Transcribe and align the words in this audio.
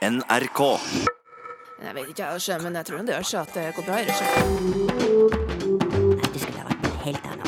NRK. 0.00 0.60
Jeg 1.84 1.92
vet 1.92 2.08
ikke, 2.08 2.24
jeg, 2.24 2.60
men 2.64 2.74
jeg 2.78 2.86
tror 2.88 3.02
det 3.04 3.12
gjør 3.12 3.26
seg 3.30 3.40
at 3.40 3.52
det 3.52 3.64
går 3.76 3.84
bra. 3.84 3.96
i 4.00 4.04
regi. 4.08 4.24
Du 6.24 6.38
skulle 6.40 6.56
ha 6.56 6.64
vært 6.70 6.80
på 6.80 6.88
en 6.88 7.00
helt 7.04 7.24
annen. 7.28 7.46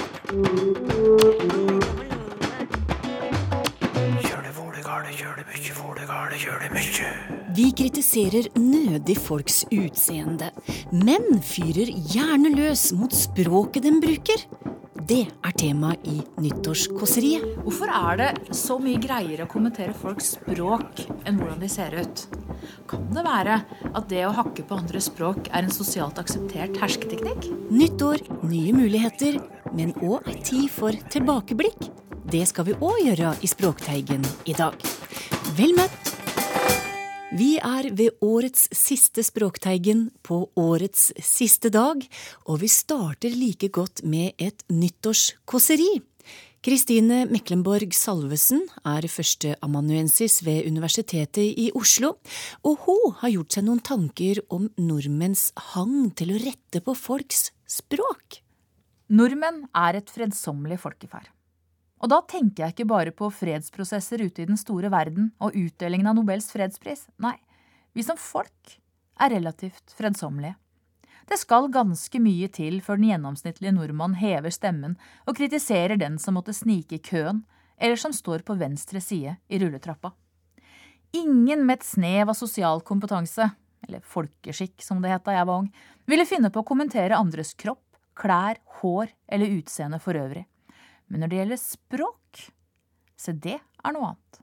Vi 7.56 7.66
kritiserer 7.80 8.44
nødig 8.60 9.16
folks 9.16 9.64
utseende, 9.72 10.52
men 10.92 11.40
fyrer 11.40 11.88
gjerne 12.12 12.52
løs 12.52 12.92
mot 12.92 13.16
språket 13.16 13.88
den 13.88 13.96
bruker. 14.04 14.44
Det 15.02 15.24
er 15.26 15.54
tema 15.58 15.96
i 16.06 16.20
Nyttårskåseriet. 16.38 17.56
Hvorfor 17.64 17.90
er 17.90 18.20
det 18.20 18.54
så 18.54 18.76
mye 18.78 19.00
greiere 19.02 19.48
å 19.48 19.50
kommentere 19.50 19.96
folks 19.98 20.36
språk 20.36 21.02
enn 21.26 21.40
hvordan 21.40 21.58
de 21.58 21.70
ser 21.72 21.96
ut? 21.98 22.22
Kan 22.90 23.08
det 23.14 23.24
være 23.26 23.58
at 23.92 24.08
det 24.10 24.24
å 24.26 24.34
hakke 24.36 24.64
på 24.68 24.78
andre 24.78 25.00
språk 25.02 25.50
er 25.50 25.64
en 25.64 25.74
sosialt 25.74 26.20
akseptert 26.22 26.76
hersketeknikk? 26.82 27.48
Nyttår, 27.72 28.24
nye 28.44 28.76
muligheter, 28.76 29.40
men 29.72 29.94
òg 30.04 30.28
ei 30.30 30.38
tid 30.44 30.70
for 30.72 30.96
tilbakeblikk. 31.12 31.90
Det 32.32 32.44
skal 32.48 32.68
vi 32.70 32.78
òg 32.78 33.02
gjøre 33.06 33.34
i 33.42 33.50
Språkteigen 33.50 34.26
i 34.48 34.56
dag. 34.56 34.76
Vel 35.58 35.74
møtt! 35.78 36.12
Vi 37.32 37.54
er 37.64 37.86
ved 37.96 38.18
årets 38.20 38.66
siste 38.76 39.22
Språkteigen 39.24 40.10
på 40.20 40.42
årets 40.60 41.06
siste 41.24 41.70
dag, 41.72 42.02
og 42.44 42.60
vi 42.60 42.68
starter 42.68 43.32
like 43.32 43.70
godt 43.72 44.02
med 44.04 44.36
et 44.36 44.60
nyttårskåseri. 44.68 45.94
Kristine 46.62 47.24
Meklenborg 47.26 47.90
Salvesen 47.90 48.60
er 48.86 49.02
førsteamanuensis 49.10 50.36
ved 50.46 50.68
Universitetet 50.70 51.58
i 51.58 51.64
Oslo, 51.74 52.12
og 52.62 52.84
hun 52.84 53.16
har 53.18 53.32
gjort 53.32 53.56
seg 53.56 53.66
noen 53.66 53.80
tanker 53.82 54.38
om 54.46 54.68
nordmenns 54.78 55.48
hang 55.72 56.12
til 56.14 56.30
å 56.30 56.38
rette 56.38 56.78
på 56.86 56.94
folks 56.94 57.48
språk. 57.66 58.38
Nordmenn 59.10 59.64
er 59.74 59.98
et 59.98 60.14
fredsommelig 60.14 60.78
folkeferd. 60.84 61.26
Og 61.98 62.14
da 62.14 62.20
tenker 62.30 62.68
jeg 62.68 62.76
ikke 62.76 62.90
bare 62.94 63.10
på 63.10 63.34
fredsprosesser 63.34 64.22
ute 64.22 64.46
i 64.46 64.50
den 64.54 64.60
store 64.60 64.94
verden 64.94 65.32
og 65.42 65.58
utdelingen 65.58 66.12
av 66.12 66.20
Nobels 66.20 66.46
fredspris. 66.54 67.08
Nei, 67.18 67.40
vi 67.90 68.06
som 68.06 68.14
folk 68.14 68.78
er 69.18 69.34
relativt 69.34 69.98
fredsommelige. 69.98 70.54
Det 71.28 71.38
skal 71.38 71.70
ganske 71.72 72.20
mye 72.22 72.48
til 72.52 72.80
før 72.82 72.98
den 72.98 73.10
gjennomsnittlige 73.12 73.74
nordmann 73.76 74.16
hever 74.18 74.52
stemmen 74.54 74.96
og 75.26 75.36
kritiserer 75.38 75.98
den 76.00 76.18
som 76.22 76.36
måtte 76.38 76.54
snike 76.56 76.98
i 76.98 77.02
køen, 77.02 77.44
eller 77.78 77.98
som 77.98 78.14
står 78.14 78.44
på 78.46 78.58
venstre 78.58 79.00
side 79.02 79.36
i 79.48 79.58
rulletrappa. 79.62 80.12
Ingen 81.12 81.66
med 81.66 81.80
et 81.80 81.86
snev 81.86 82.30
av 82.32 82.38
sosial 82.38 82.80
kompetanse, 82.86 83.50
eller 83.84 84.04
folkeskikk 84.06 84.82
som 84.84 85.02
det 85.02 85.10
het 85.12 85.24
da 85.26 85.34
jeg 85.36 85.48
var 85.48 85.64
ung, 85.64 85.72
ville 86.08 86.28
finne 86.28 86.50
på 86.52 86.62
å 86.62 86.66
kommentere 86.66 87.18
andres 87.18 87.52
kropp, 87.58 87.84
klær, 88.18 88.60
hår 88.80 89.10
eller 89.32 89.58
utseende 89.58 90.00
for 90.02 90.18
øvrig. 90.18 90.46
Men 91.08 91.22
når 91.22 91.28
det 91.28 91.40
gjelder 91.40 91.60
språk, 91.60 92.46
se 93.18 93.34
det 93.36 93.58
er 93.58 93.94
noe 93.94 94.12
annet. 94.12 94.40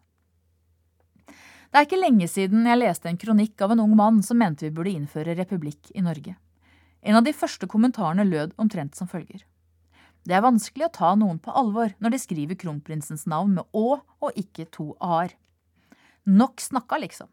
Det 1.69 1.77
er 1.77 1.85
ikke 1.85 2.02
lenge 2.02 2.27
siden 2.30 2.66
jeg 2.66 2.81
leste 2.81 3.09
en 3.09 3.19
kronikk 3.22 3.61
av 3.61 3.73
en 3.75 3.81
ung 3.83 3.95
mann 3.97 4.23
som 4.25 4.39
mente 4.41 4.66
vi 4.66 4.73
burde 4.73 4.94
innføre 4.94 5.35
republikk 5.38 5.91
i 5.94 6.02
Norge. 6.05 6.35
En 7.02 7.16
av 7.16 7.23
de 7.23 7.33
første 7.36 7.67
kommentarene 7.69 8.25
lød 8.28 8.55
omtrent 8.59 8.97
som 8.97 9.08
følger. 9.08 9.45
Det 10.28 10.36
er 10.36 10.44
vanskelig 10.44 10.89
å 10.89 10.94
ta 10.94 11.14
noen 11.16 11.39
på 11.41 11.53
alvor 11.56 11.94
når 12.03 12.14
de 12.14 12.22
skriver 12.22 12.59
kronprinsens 12.59 13.25
navn 13.30 13.56
med 13.58 13.69
Å 13.72 14.02
og 14.03 14.39
ikke 14.39 14.67
to 14.73 14.91
a-er. 15.00 15.31
Nok 16.28 16.61
snakka, 16.61 17.00
liksom. 17.02 17.30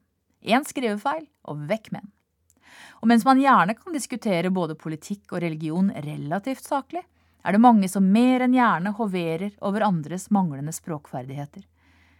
Én 0.46 0.64
skrivefeil, 0.64 1.26
og 1.50 1.66
vekk 1.68 1.90
med 1.92 2.06
den. 2.06 2.12
Og 3.02 3.10
mens 3.10 3.26
man 3.26 3.40
gjerne 3.40 3.74
kan 3.76 3.94
diskutere 3.94 4.52
både 4.54 4.78
politikk 4.78 5.34
og 5.34 5.42
religion 5.42 5.90
relativt 5.90 6.64
saklig, 6.64 7.02
er 7.46 7.54
det 7.54 7.62
mange 7.62 7.88
som 7.90 8.06
mer 8.10 8.42
enn 8.42 8.54
gjerne 8.56 8.94
hoverer 8.98 9.52
over 9.66 9.84
andres 9.86 10.30
manglende 10.34 10.74
språkferdigheter. 10.74 11.66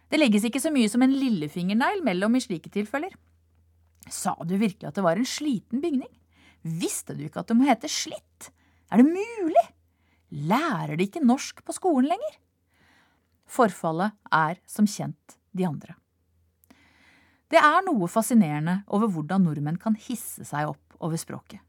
Det 0.07 0.19
legges 0.19 0.45
ikke 0.47 0.61
så 0.63 0.71
mye 0.71 0.87
som 0.91 1.03
en 1.03 1.15
lillefingernegl 1.15 2.03
mellom 2.05 2.37
i 2.37 2.43
slike 2.43 2.71
tilfeller. 2.71 3.11
Sa 4.07 4.37
du 4.47 4.55
virkelig 4.55 4.87
at 4.87 4.95
det 4.95 5.03
var 5.03 5.19
en 5.19 5.27
sliten 5.27 5.83
bygning? 5.83 6.11
Visste 6.67 7.15
du 7.15 7.23
ikke 7.25 7.43
at 7.43 7.51
det 7.51 7.57
må 7.57 7.67
hete 7.67 7.89
slitt? 7.91 8.51
Er 8.91 9.01
det 9.01 9.07
mulig? 9.07 9.65
Lærer 10.47 10.97
de 10.97 11.07
ikke 11.07 11.23
norsk 11.23 11.63
på 11.63 11.75
skolen 11.75 12.09
lenger? 12.11 12.35
Forfallet 13.47 14.15
er 14.33 14.59
som 14.67 14.87
kjent 14.89 15.37
de 15.55 15.67
andre. 15.67 15.95
Det 17.47 17.59
er 17.61 17.85
noe 17.85 18.09
fascinerende 18.11 18.81
over 18.91 19.07
hvordan 19.11 19.45
nordmenn 19.47 19.79
kan 19.79 19.95
hisse 19.95 20.43
seg 20.47 20.67
opp 20.73 20.97
over 20.99 21.15
språket. 21.19 21.61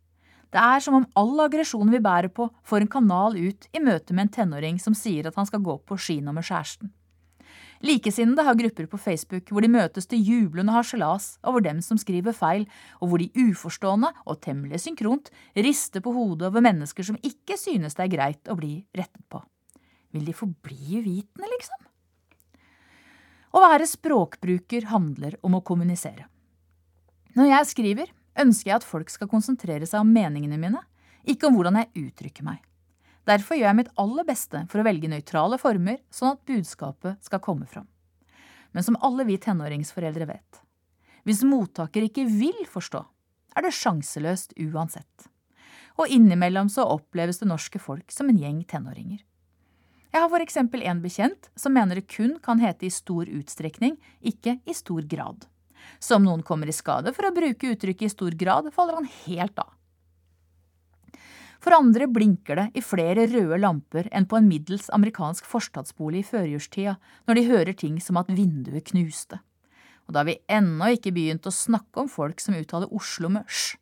Det 0.49 0.59
er 0.59 0.81
som 0.81 0.97
om 0.97 1.07
all 1.21 1.45
aggresjonen 1.45 1.93
vi 1.93 2.01
bærer 2.03 2.33
på, 2.33 2.49
får 2.65 2.83
en 2.83 2.91
kanal 2.91 3.37
ut 3.37 3.69
i 3.77 3.83
møte 3.85 4.17
med 4.17 4.27
en 4.27 4.35
tenåring 4.39 4.79
som 4.81 4.97
sier 4.97 5.29
at 5.29 5.37
han 5.37 5.47
skal 5.47 5.63
gå 5.63 5.77
på 5.85 5.99
kino 6.01 6.33
med 6.33 6.47
kjæresten. 6.49 6.91
Likesinnede 7.85 8.43
har 8.43 8.57
grupper 8.59 8.89
på 8.91 8.99
Facebook 8.99 9.53
hvor 9.53 9.63
de 9.63 9.71
møtes 9.71 10.09
til 10.11 10.23
jublende 10.25 10.75
harselas 10.75 11.37
over 11.47 11.63
dem 11.63 11.83
som 11.85 11.99
skriver 12.01 12.35
feil, 12.35 12.67
og 12.99 13.13
hvor 13.13 13.23
de 13.23 13.31
uforstående 13.39 14.11
og 14.27 14.41
temmelig 14.43 14.83
synkront 14.83 15.31
rister 15.55 16.03
på 16.03 16.15
hodet 16.17 16.49
over 16.51 16.65
mennesker 16.65 17.07
som 17.07 17.21
ikke 17.23 17.59
synes 17.61 17.95
det 17.95 18.09
er 18.09 18.15
greit 18.17 18.51
å 18.51 18.59
bli 18.59 18.81
rettet 18.99 19.23
på. 19.31 19.43
Vil 20.15 20.27
de 20.27 20.35
forbli 20.35 20.99
uvitende, 20.99 21.51
liksom? 21.55 21.85
Å 23.55 23.63
være 23.63 23.89
språkbruker 23.89 24.89
handler 24.91 25.39
om 25.47 25.57
å 25.57 25.65
kommunisere. 25.65 26.27
Når 27.39 27.53
jeg 27.53 27.69
skriver, 27.71 28.11
ønsker 28.39 28.73
jeg 28.73 28.81
at 28.81 28.87
folk 28.87 29.13
skal 29.13 29.31
konsentrere 29.31 29.87
seg 29.87 30.03
om 30.03 30.11
meningene 30.13 30.59
mine, 30.61 30.83
ikke 31.29 31.49
om 31.49 31.59
hvordan 31.59 31.79
jeg 31.81 32.09
uttrykker 32.09 32.47
meg. 32.47 32.68
Derfor 33.29 33.59
gjør 33.59 33.69
jeg 33.69 33.79
mitt 33.83 33.93
aller 34.01 34.25
beste 34.25 34.63
for 34.71 34.81
å 34.81 34.87
velge 34.87 35.11
nøytrale 35.13 35.59
former, 35.61 35.99
sånn 36.09 36.33
at 36.37 36.45
budskapet 36.49 37.21
skal 37.27 37.43
komme 37.45 37.69
fram. 37.69 37.89
Men 38.73 38.85
som 38.87 38.97
alle 39.05 39.27
vi 39.29 39.37
tenåringsforeldre 39.41 40.29
vet, 40.29 40.61
hvis 41.29 41.45
mottaker 41.45 42.07
ikke 42.07 42.25
vil 42.31 42.63
forstå, 42.71 43.03
er 43.57 43.67
det 43.67 43.75
sjanseløst 43.77 44.55
uansett. 44.65 45.29
Og 45.99 46.09
innimellom 46.15 46.71
så 46.73 46.87
oppleves 46.89 47.41
det 47.43 47.51
norske 47.51 47.81
folk 47.83 48.13
som 48.15 48.31
en 48.31 48.39
gjeng 48.39 48.63
tenåringer. 48.71 49.21
Jeg 50.09 50.25
har 50.25 50.31
for 50.33 50.41
eksempel 50.41 50.85
en 50.89 51.03
bekjent 51.05 51.51
som 51.59 51.75
mener 51.77 51.99
det 51.99 52.09
kun 52.09 52.39
kan 52.41 52.63
hete 52.63 52.87
i 52.89 52.93
stor 52.93 53.29
utstrekning, 53.29 53.99
ikke 54.25 54.57
i 54.65 54.77
stor 54.77 55.05
grad. 55.11 55.45
Så 56.01 56.17
om 56.17 56.25
noen 56.25 56.45
kommer 56.47 56.71
i 56.71 56.77
skade 56.77 57.13
for 57.17 57.29
å 57.29 57.35
bruke 57.35 57.75
uttrykket 57.75 58.09
i 58.09 58.15
stor 58.15 58.37
grad, 58.39 58.71
faller 58.73 59.03
han 59.03 59.11
helt 59.27 59.61
av. 59.61 59.75
For 61.59 61.75
andre 61.75 62.07
blinker 62.07 62.61
det 62.61 62.67
i 62.79 62.85
flere 62.85 63.27
røde 63.31 63.59
lamper 63.59 64.07
enn 64.15 64.29
på 64.31 64.39
en 64.39 64.49
middels 64.51 64.87
amerikansk 64.95 65.47
forstadsbolig 65.49 66.23
i 66.23 66.29
førjulstida 66.29 66.95
når 67.27 67.39
de 67.39 67.47
hører 67.49 67.79
ting 67.79 67.99
som 68.03 68.21
at 68.21 68.31
vinduet 68.31 68.87
knuste. 68.93 69.41
Og 70.07 70.15
da 70.15 70.23
har 70.23 70.31
vi 70.31 70.39
ennå 70.49 70.93
ikke 70.95 71.13
begynt 71.13 71.49
å 71.49 71.55
snakke 71.55 72.05
om 72.05 72.09
folk 72.09 72.41
som 72.41 72.57
uttaler 72.57 72.93
Oslo 72.95 73.29
med 73.33 73.49
sj. 73.51 73.77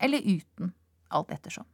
Eller 0.00 0.24
uten, 0.24 0.72
alt 1.12 1.30
ettersom. 1.34 1.66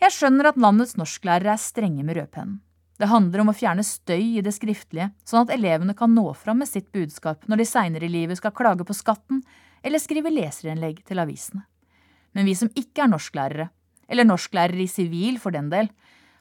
Jeg 0.00 0.16
skjønner 0.16 0.48
at 0.48 0.58
landets 0.58 0.96
norsklærere 0.96 1.52
er 1.52 1.60
strenge 1.60 2.02
med 2.06 2.16
rødpennen. 2.16 2.60
Det 3.00 3.08
handler 3.08 3.42
om 3.42 3.50
å 3.52 3.56
fjerne 3.56 3.84
støy 3.84 4.36
i 4.36 4.42
det 4.44 4.52
skriftlige, 4.52 5.08
sånn 5.24 5.46
at 5.46 5.52
elevene 5.54 5.94
kan 5.96 6.12
nå 6.12 6.26
fram 6.36 6.60
med 6.60 6.68
sitt 6.68 6.90
budskap 6.92 7.46
når 7.48 7.62
de 7.62 7.66
seinere 7.68 8.04
i 8.04 8.12
livet 8.12 8.40
skal 8.40 8.52
klage 8.56 8.84
på 8.84 8.96
skatten 8.96 9.40
eller 9.80 10.02
skrive 10.02 10.32
leserinnlegg 10.32 11.00
til 11.08 11.22
avisene. 11.22 11.64
Men 12.32 12.46
vi 12.46 12.54
som 12.54 12.70
ikke 12.78 13.04
er 13.04 13.10
norsklærere, 13.10 13.68
eller 14.10 14.26
norsklærere 14.26 14.84
i 14.84 14.90
sivil 14.90 15.38
for 15.42 15.54
den 15.54 15.70
del, 15.72 15.90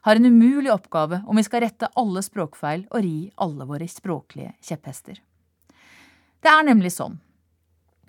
har 0.01 0.15
en 0.15 0.25
umulig 0.25 0.71
oppgave 0.71 1.21
om 1.27 1.37
vi 1.37 1.43
skal 1.43 1.65
rette 1.65 1.89
alle 1.99 2.23
språkfeil 2.23 2.85
og 2.89 3.03
ri 3.03 3.31
alle 3.41 3.67
våre 3.67 3.87
språklige 3.89 4.53
kjepphester. 4.63 5.19
Det 6.39 6.51
er 6.51 6.63
nemlig 6.63 6.93
sånn, 6.95 7.17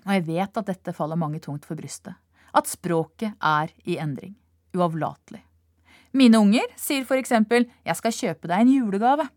og 0.05 0.13
jeg 0.15 0.25
vet 0.29 0.57
at 0.57 0.69
dette 0.69 0.95
faller 0.95 1.19
mange 1.19 1.41
tungt 1.43 1.67
for 1.67 1.77
brystet, 1.77 2.15
at 2.55 2.69
språket 2.69 3.35
er 3.37 3.73
i 3.83 3.97
endring, 3.99 4.37
uavlatelig. 4.75 5.43
Mine 6.15 6.39
unger 6.43 6.71
sier 6.79 7.05
for 7.07 7.19
eksempel 7.19 7.67
jeg 7.87 7.99
skal 7.99 8.15
kjøpe 8.15 8.49
deg 8.51 8.63
en 8.63 8.73
julegave, 8.73 9.27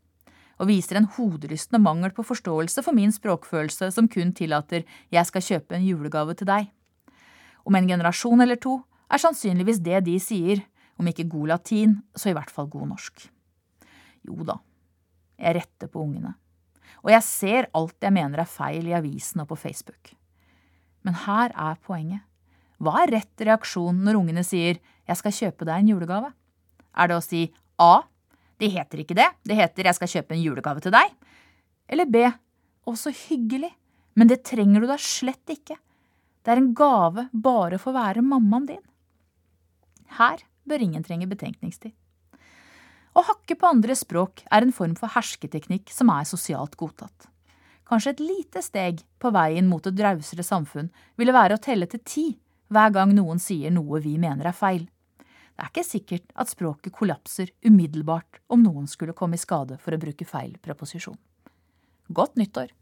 og 0.63 0.71
viser 0.71 1.01
en 1.01 1.09
hoderystende 1.17 1.83
mangel 1.83 2.13
på 2.15 2.23
forståelse 2.27 2.83
for 2.87 2.95
min 2.95 3.11
språkfølelse 3.15 3.91
som 3.95 4.07
kun 4.11 4.31
tillater 4.39 4.85
jeg 5.11 5.27
skal 5.27 5.43
kjøpe 5.43 5.75
en 5.75 5.87
julegave 5.87 6.37
til 6.39 6.47
deg. 6.51 6.69
Om 7.65 7.79
en 7.79 7.89
generasjon 7.89 8.45
eller 8.45 8.61
to 8.61 8.79
er 9.11 9.21
sannsynligvis 9.21 9.81
det 9.85 10.03
de 10.07 10.19
sier, 10.21 10.63
om 11.01 11.09
ikke 11.11 11.27
god 11.31 11.55
latin, 11.55 11.97
så 12.15 12.31
i 12.31 12.37
hvert 12.37 12.53
fall 12.53 12.69
god 12.71 12.93
norsk. 12.93 13.25
Jo 14.25 14.47
da, 14.47 14.59
jeg 15.41 15.57
retter 15.59 15.91
på 15.91 16.05
ungene, 16.05 16.35
og 17.03 17.11
jeg 17.13 17.27
ser 17.27 17.69
alt 17.77 17.97
jeg 18.01 18.15
mener 18.15 18.41
er 18.41 18.49
feil 18.49 18.87
i 18.89 18.95
avisen 18.97 19.43
og 19.43 19.51
på 19.51 19.59
Facebook. 19.61 20.15
Men 21.05 21.19
her 21.27 21.53
er 21.53 21.77
poenget. 21.85 22.25
Hva 22.81 23.03
er 23.03 23.13
rett 23.19 23.45
reaksjon 23.45 24.01
når 24.07 24.19
ungene 24.19 24.45
sier 24.47 24.81
jeg 24.81 25.21
skal 25.21 25.37
kjøpe 25.37 25.69
deg 25.69 25.83
en 25.83 25.93
julegave? 25.93 26.31
Er 26.97 27.11
det 27.11 27.19
å 27.19 27.25
si 27.25 27.47
A. 27.81 28.07
Det 28.61 28.71
heter 28.73 29.03
ikke 29.03 29.17
det, 29.19 29.29
det 29.45 29.59
heter 29.59 29.91
jeg 29.91 29.99
skal 29.99 30.11
kjøpe 30.11 30.37
en 30.37 30.43
julegave 30.43 30.83
til 30.85 30.95
deg. 30.95 31.13
Eller 31.91 32.09
B. 32.09 32.25
Å, 32.25 32.95
så 32.97 33.13
hyggelig. 33.13 33.73
Men 34.15 34.31
det 34.31 34.45
trenger 34.47 34.85
du 34.85 34.89
da 34.89 34.97
slett 35.01 35.51
ikke. 35.51 35.77
Det 36.45 36.53
er 36.53 36.61
en 36.61 36.73
gave 36.77 37.29
bare 37.33 37.79
å 37.79 37.81
få 37.81 37.95
være 37.97 38.23
mammaen 38.25 38.67
din. 38.69 38.83
Her 40.19 40.45
bør 40.69 40.85
ingen 40.85 41.05
trenge 41.05 41.29
betenkningstid. 41.31 41.95
Å 43.15 43.23
hakke 43.23 43.57
på 43.57 43.69
andre 43.71 43.95
språk 43.97 44.43
er 44.53 44.67
en 44.67 44.75
form 44.75 44.97
for 44.99 45.13
hersketeknikk 45.15 45.93
som 45.95 46.11
er 46.13 46.27
sosialt 46.29 46.75
godtatt. 46.77 47.31
Kanskje 47.89 48.15
et 48.15 48.23
lite 48.25 48.63
steg 48.65 49.03
på 49.21 49.31
veien 49.33 49.69
mot 49.71 49.87
et 49.87 50.01
rausere 50.07 50.45
samfunn 50.45 50.91
ville 51.21 51.37
være 51.37 51.57
å 51.57 51.63
telle 51.63 51.89
til 51.89 52.03
ti 52.05 52.27
hver 52.75 52.93
gang 52.93 53.13
noen 53.15 53.41
sier 53.41 53.73
noe 53.73 54.01
vi 54.03 54.17
mener 54.19 54.51
er 54.51 54.57
feil. 54.57 54.87
Det 55.55 55.63
er 55.63 55.71
ikke 55.71 55.87
sikkert 55.87 56.33
at 56.35 56.51
språket 56.51 56.93
kollapser 56.97 57.53
umiddelbart 57.63 58.41
om 58.51 58.65
noen 58.65 58.89
skulle 58.91 59.15
komme 59.17 59.39
i 59.39 59.43
skade 59.43 59.79
for 59.79 59.95
å 59.95 60.01
bruke 60.01 60.27
feil 60.27 60.57
preposisjon. 60.65 61.21
Godt 62.11 62.41
nyttår! 62.41 62.73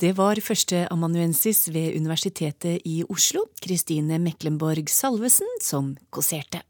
Det 0.00 0.14
var 0.16 0.40
førsteamanuensis 0.40 1.68
ved 1.72 1.96
Universitetet 1.96 2.82
i 2.88 3.02
Oslo, 3.12 3.44
Kristine 3.62 4.18
Meklenborg 4.18 4.88
Salvesen, 4.90 5.48
som 5.60 5.92
kåserte. 6.10 6.62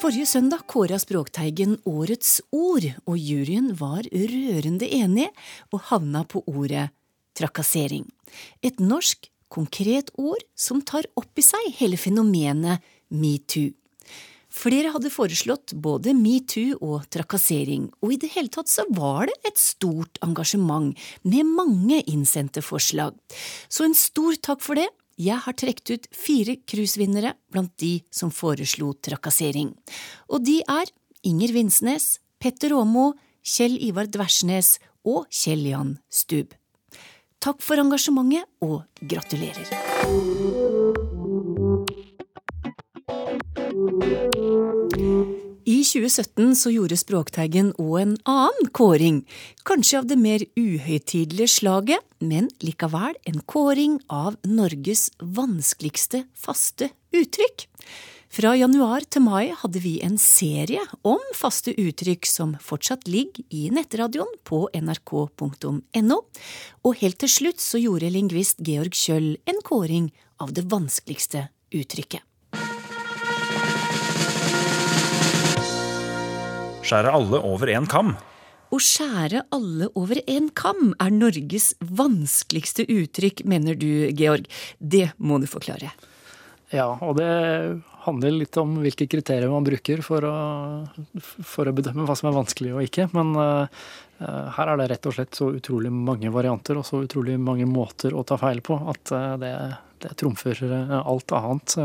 Forrige 0.00 0.26
søndag 0.26 0.66
kåra 0.66 0.98
Språkteigen 0.98 1.78
Årets 1.84 2.40
ord, 2.52 2.88
og 3.06 3.16
juryen 3.18 3.72
var 3.78 4.06
rørende 4.12 4.88
enig 4.88 5.28
og 5.72 5.80
havna 5.90 6.24
på 6.24 6.42
ordet 6.46 6.88
trakassering. 7.36 8.06
Et 8.62 8.80
norsk, 8.80 9.28
konkret 9.48 10.10
ord 10.18 10.42
som 10.58 10.80
tar 10.82 11.06
opp 11.16 11.38
i 11.38 11.44
seg 11.44 11.72
hele 11.78 11.98
fenomenet 12.00 12.82
metoo. 13.08 13.70
Flere 14.56 14.90
hadde 14.94 15.12
foreslått 15.12 15.74
både 15.84 16.14
metoo 16.16 16.78
og 16.80 17.04
trakassering, 17.12 17.90
og 18.00 18.14
i 18.14 18.20
det 18.22 18.30
hele 18.32 18.52
tatt 18.52 18.70
så 18.72 18.86
var 18.96 19.28
det 19.28 19.36
et 19.50 19.60
stort 19.60 20.16
engasjement 20.24 20.96
med 21.28 21.50
mange 21.58 22.00
innsendte 22.08 22.64
forslag. 22.64 23.12
Så 23.68 23.84
en 23.84 23.96
stor 23.96 24.38
takk 24.40 24.64
for 24.64 24.80
det. 24.80 24.88
Jeg 25.20 25.40
har 25.44 25.56
trukket 25.56 25.92
ut 25.92 26.08
fire 26.12 26.56
cruisevinnere 26.68 27.34
blant 27.52 27.72
de 27.80 27.98
som 28.12 28.32
foreslo 28.32 28.94
trakassering. 29.04 29.72
Og 30.32 30.44
de 30.44 30.58
er 30.64 30.92
Inger 31.26 31.52
Vinsnes, 31.56 32.16
Petter 32.40 32.76
Aamoe, 32.76 33.16
Kjell 33.46 33.76
Ivar 33.80 34.08
Dversnes 34.12 34.76
og 35.06 35.28
Kjell 35.32 35.68
Jan 35.68 35.96
Stub. 36.08 36.56
Takk 37.40 37.60
for 37.62 37.80
engasjementet, 37.80 38.48
og 38.64 38.82
gratulerer! 39.04 40.25
I 45.66 45.80
2017 45.82 46.52
så 46.54 46.70
gjorde 46.70 46.94
Språkteigen 46.94 47.72
òg 47.82 47.94
en 47.98 48.12
annen 48.30 48.68
kåring, 48.70 49.16
kanskje 49.66 49.98
av 49.98 50.04
det 50.06 50.14
mer 50.20 50.44
uhøytidelige 50.54 51.50
slaget, 51.56 52.04
men 52.22 52.46
likevel 52.62 53.16
en 53.26 53.40
kåring 53.50 53.96
av 54.06 54.36
Norges 54.46 55.08
vanskeligste 55.18 56.20
faste 56.38 56.92
uttrykk. 57.10 57.66
Fra 58.36 58.52
januar 58.54 59.08
til 59.10 59.24
mai 59.26 59.50
hadde 59.58 59.82
vi 59.82 59.96
en 60.06 60.20
serie 60.22 60.86
om 61.02 61.26
faste 61.34 61.74
uttrykk 61.74 62.30
som 62.30 62.54
fortsatt 62.62 63.10
ligger 63.10 63.42
i 63.50 63.66
nettradioen 63.74 64.38
på 64.46 64.68
nrk.no, 64.70 66.20
og 66.86 67.02
helt 67.02 67.20
til 67.24 67.34
slutt 67.40 67.66
så 67.66 67.82
gjorde 67.82 68.14
lingvist 68.14 68.62
Georg 68.62 68.94
Kjøll 68.94 69.32
en 69.50 69.62
kåring 69.66 70.12
av 70.38 70.54
det 70.54 70.68
vanskeligste 70.70 71.48
uttrykket. 71.74 72.22
Skjære 76.86 77.10
alle 77.10 77.38
over 77.42 77.70
én 77.74 77.86
kam. 77.90 78.12
Å 78.70 78.78
skjære 78.78 79.40
alle 79.54 79.88
over 79.98 80.20
en 80.30 80.44
kam 80.54 80.92
er 81.02 81.10
Norges 81.10 81.72
vanskeligste 81.82 82.84
uttrykk, 82.86 83.42
mener 83.50 83.74
du, 83.74 84.06
Georg. 84.14 84.46
Det 84.78 85.08
må 85.18 85.40
du 85.42 85.48
forklare. 85.50 85.90
Ja, 86.70 86.92
og 87.02 87.18
det 87.18 87.26
handler 88.06 88.38
litt 88.38 88.54
om 88.62 88.78
hvilke 88.84 89.08
kriterier 89.10 89.50
man 89.50 89.66
bruker 89.66 90.02
for 90.06 90.22
å, 90.30 90.36
for 91.18 91.66
å 91.66 91.74
bedømme 91.74 92.06
hva 92.06 92.14
som 92.18 92.30
er 92.30 92.38
vanskelig 92.38 92.74
og 92.76 92.86
ikke. 92.86 93.08
Men 93.18 93.34
uh, 93.34 93.86
her 94.54 94.72
er 94.72 94.78
det 94.78 94.90
rett 94.94 95.10
og 95.10 95.18
slett 95.18 95.38
så 95.38 95.50
utrolig 95.58 95.90
mange 95.90 96.30
varianter 96.34 96.78
og 96.78 96.86
så 96.86 97.02
utrolig 97.02 97.34
mange 97.42 97.66
måter 97.66 98.14
å 98.14 98.26
ta 98.26 98.38
feil 98.38 98.62
på 98.66 98.78
at 98.94 99.14
uh, 99.14 99.32
det, 99.42 99.54
det 100.06 100.14
trumfer 100.22 100.62
alt 101.02 101.34
annet. 101.34 101.80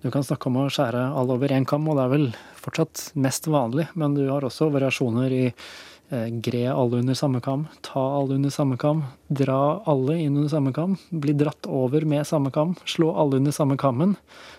Du 0.00 0.12
kan 0.14 0.24
snakke 0.24 0.48
om 0.48 0.62
å 0.62 0.70
skjære 0.72 1.10
alle 1.12 1.36
over 1.36 1.52
én 1.52 1.68
kam, 1.68 1.88
og 1.92 2.00
det 2.00 2.06
er 2.06 2.16
vel 2.16 2.30
fortsatt 2.68 3.10
mest 3.16 3.46
vanlig, 3.48 3.88
men 3.94 4.14
du 4.14 4.28
har 4.28 4.44
også 4.44 4.68
variasjoner 4.74 5.32
i 5.32 5.44
eh, 5.48 6.28
gre 6.44 6.66
alle 6.68 7.00
under 7.00 7.16
samme 7.16 7.40
kam, 7.40 7.66
ta 7.80 8.00
alle 8.00 8.36
under 8.36 8.52
samme 8.52 8.76
kam, 8.80 9.04
dra 9.28 9.80
alle 9.88 10.18
inn 10.20 10.36
under 10.36 10.52
samme 10.52 10.74
kam, 10.76 10.98
bli 11.10 11.32
dratt 11.32 11.66
over 11.66 12.04
med 12.04 12.26
samme 12.28 12.52
kam, 12.52 12.76
slå 12.84 13.14
alle 13.16 13.40
under 13.40 13.56
samme 13.56 13.78
kammen, 13.80 14.16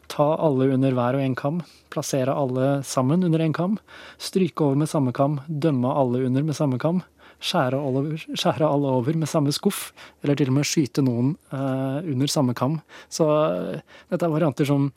ta 0.09 0.31
alle 0.41 0.71
under 0.73 0.97
hver 0.97 1.19
og 1.19 1.25
en 1.25 1.37
kam, 1.37 1.61
plassere 1.93 2.33
alle 2.33 2.79
sammen 2.83 3.23
under 3.23 3.45
en 3.45 3.53
kam, 3.53 3.77
stryke 4.17 4.65
over 4.65 4.81
med 4.81 4.89
samme 4.89 5.13
kam, 5.13 5.39
dømme 5.47 5.93
alle 5.93 6.25
under 6.25 6.49
med 6.49 6.57
samme 6.57 6.81
kam, 6.81 7.03
skjære 7.39 7.77
alle, 7.79 8.03
over, 8.03 8.29
skjære 8.35 8.67
alle 8.67 8.93
over 8.99 9.15
med 9.17 9.29
samme 9.29 9.53
skuff, 9.55 9.89
eller 10.23 10.35
til 10.35 10.49
og 10.51 10.57
med 10.57 10.67
skyte 10.67 11.03
noen 11.05 11.35
uh, 11.53 12.01
under 12.03 12.31
samme 12.31 12.55
kam. 12.57 12.81
Så 13.07 13.27
uh, 13.29 13.99
dette 14.11 14.25
er 14.25 14.33
varianter 14.33 14.67
som 14.67 14.89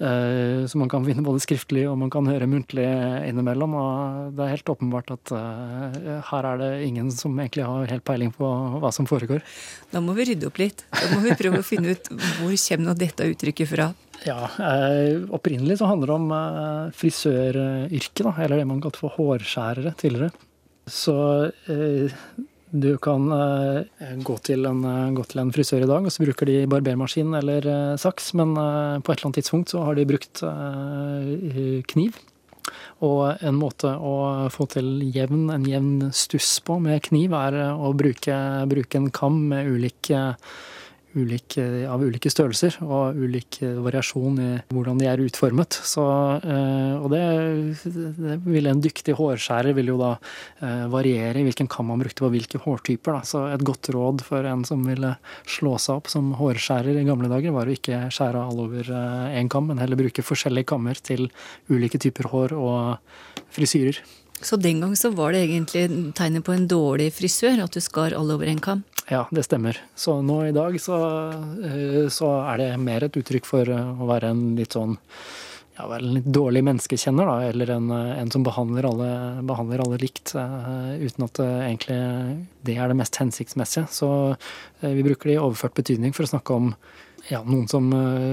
uh, 0.00 0.64
som 0.68 0.82
man 0.82 0.90
kan 0.92 1.04
finne 1.06 1.24
både 1.26 1.42
skriftlig 1.44 1.84
og 1.90 1.98
man 2.00 2.12
kan 2.12 2.28
høre 2.30 2.48
muntlig 2.50 2.86
innimellom. 3.28 3.76
Og 3.80 4.32
det 4.36 4.44
er 4.44 4.54
helt 4.54 4.72
åpenbart 4.72 5.12
at 5.14 5.34
her 6.30 6.50
er 6.52 6.62
det 6.62 6.70
ingen 6.86 7.12
som 7.14 7.36
egentlig 7.38 7.66
har 7.66 7.92
helt 7.92 8.06
peiling 8.06 8.32
på 8.34 8.50
hva 8.82 8.92
som 8.94 9.08
foregår. 9.08 9.44
Da 9.92 10.02
må 10.04 10.16
vi 10.16 10.28
rydde 10.30 10.50
opp 10.50 10.60
litt. 10.62 10.86
Da 10.94 11.10
må 11.14 11.22
vi 11.24 11.36
prøve 11.38 11.62
å 11.62 11.66
finne 11.66 11.96
ut 11.96 12.10
hvor 12.40 12.56
kommer 12.66 12.98
dette 12.98 13.30
uttrykket 13.32 13.72
fra. 13.72 13.92
Ja, 14.24 14.48
Opprinnelig 15.36 15.78
så 15.78 15.90
handler 15.90 16.10
det 16.10 16.16
om 16.16 16.30
frisøryrket, 16.96 18.26
eller 18.32 18.56
det 18.56 18.68
man 18.68 18.80
kalte 18.84 19.02
for 19.02 19.12
hårskjærere 19.18 19.92
tidligere. 20.00 20.32
Så 20.86 21.16
eh, 21.66 22.12
du 22.70 22.96
kan 22.98 23.28
eh, 23.32 24.14
gå, 24.26 24.36
til 24.42 24.66
en, 24.66 24.82
eh, 24.84 25.10
gå, 25.14 25.24
til 25.30 25.42
en, 25.42 25.52
frisør 25.54 25.84
i 25.84 25.90
dag, 25.90 26.06
og 26.06 26.12
så 26.12 26.24
bruker 26.24 26.48
de 26.50 26.64
barbermaskin 26.70 27.36
eller 27.38 27.68
eh, 27.70 27.98
saks, 28.00 28.32
men 28.38 28.56
på 28.56 29.12
et 29.12 29.18
eller 29.18 29.28
annet 29.28 29.40
tidspunkt 29.40 29.72
så 29.72 29.84
har 29.86 29.98
de 29.98 30.06
brukt 30.08 30.42
kniv. 31.92 32.18
Og 33.06 33.44
en 33.44 33.58
måte 33.58 33.92
å 33.94 34.48
få 34.50 34.66
til 34.72 34.88
jevn, 35.14 35.50
en 35.54 35.66
jevn 35.68 36.08
stuss 36.16 36.56
på 36.66 36.80
med 36.82 37.04
kniv, 37.06 37.36
er 37.36 37.60
å 37.76 37.92
bruke, 37.94 38.38
bruke 38.66 38.98
en 38.98 39.12
kam 39.14 39.44
med 39.52 39.70
ulike 39.70 40.22
ulike, 41.16 41.64
av 41.88 42.02
ulike 42.04 42.30
størrelser 42.32 42.76
og 42.84 43.16
ulik 43.18 43.58
variasjon 43.62 44.40
i 44.42 44.48
hvordan 44.72 45.00
de 45.00 45.08
er 45.08 45.22
utformet. 45.24 45.78
Så, 45.86 46.04
eh, 46.44 46.94
og 46.98 47.08
det, 47.12 47.22
det 48.18 48.36
vil 48.44 48.68
en 48.70 48.82
dyktig 48.84 49.16
hårskjærer 49.18 49.76
vil 49.76 49.92
jo 49.92 49.98
da 50.00 50.12
eh, 50.16 50.84
variere 50.92 51.40
i 51.40 51.46
hvilken 51.46 51.70
kam 51.72 51.90
man 51.90 52.02
brukte 52.02 52.24
på 52.24 52.32
hvilke 52.32 52.60
hårtyper. 52.62 53.18
Da. 53.18 53.24
Så 53.28 53.46
et 53.52 53.64
godt 53.66 53.90
råd 53.94 54.24
for 54.26 54.46
en 54.48 54.66
som 54.68 54.84
ville 54.86 55.14
slå 55.48 55.76
seg 55.82 56.02
opp 56.02 56.12
som 56.12 56.34
hårskjærer 56.38 57.00
i 57.00 57.06
gamle 57.08 57.30
dager, 57.32 57.54
var 57.56 57.68
å 57.68 57.76
ikke 57.76 58.06
skjære 58.14 58.44
all 58.44 58.62
over 58.66 58.92
én 58.92 59.46
eh, 59.46 59.50
kam, 59.52 59.70
men 59.70 59.82
heller 59.82 60.00
bruke 60.00 60.26
forskjellige 60.26 60.70
kammer 60.74 61.00
til 61.00 61.28
ulike 61.72 62.00
typer 62.02 62.30
hår 62.32 62.56
og 62.56 63.44
frisyrer. 63.54 64.02
Så 64.40 64.56
den 64.60 64.80
gang 64.80 64.96
så 64.96 65.10
var 65.16 65.32
det 65.32 65.46
egentlig 65.46 65.86
tegnet 66.16 66.44
på 66.44 66.52
en 66.52 66.68
dårlig 66.68 67.08
frisør, 67.16 67.62
at 67.64 67.72
du 67.72 67.80
skar 67.80 68.14
alle 68.16 68.36
over 68.36 68.50
en 68.50 68.60
kam? 68.60 68.84
Ja, 69.08 69.24
det 69.30 69.46
stemmer. 69.46 69.78
Så 69.94 70.18
nå 70.22 70.40
i 70.48 70.54
dag 70.54 70.76
så, 70.82 70.96
eh, 71.64 72.06
så 72.12 72.30
er 72.50 72.58
det 72.58 72.70
mer 72.82 73.06
et 73.06 73.16
uttrykk 73.16 73.46
for 73.46 73.68
eh, 73.70 74.02
å 74.02 74.08
være 74.08 74.32
en 74.34 74.48
litt 74.58 74.74
sånn 74.74 74.96
ja, 75.76 75.86
være 75.86 76.02
en 76.02 76.14
litt 76.16 76.28
dårlig 76.32 76.62
menneskekjenner, 76.64 77.28
da, 77.28 77.50
eller 77.52 77.70
en, 77.76 77.90
eh, 77.94 78.12
en 78.18 78.32
som 78.32 78.44
behandler 78.44 78.88
alle, 78.88 79.08
behandler 79.46 79.84
alle 79.84 80.00
likt, 80.02 80.34
uten 80.34 81.26
at 81.26 81.40
uh, 81.44 81.62
egentlig 81.66 81.98
det 82.64 82.78
er 82.80 82.88
det 82.88 82.96
mest 82.98 83.18
hensiktsmessige. 83.20 83.84
Så 83.92 84.08
vi 84.80 85.04
bruker 85.04 85.30
det 85.30 85.36
i 85.36 85.42
overført 85.42 85.76
betydning 85.76 86.16
for 86.16 86.24
å 86.24 86.32
snakke 86.32 86.56
om 86.56 86.70
ja, 87.28 87.42
noen 87.44 87.68
som 87.68 87.90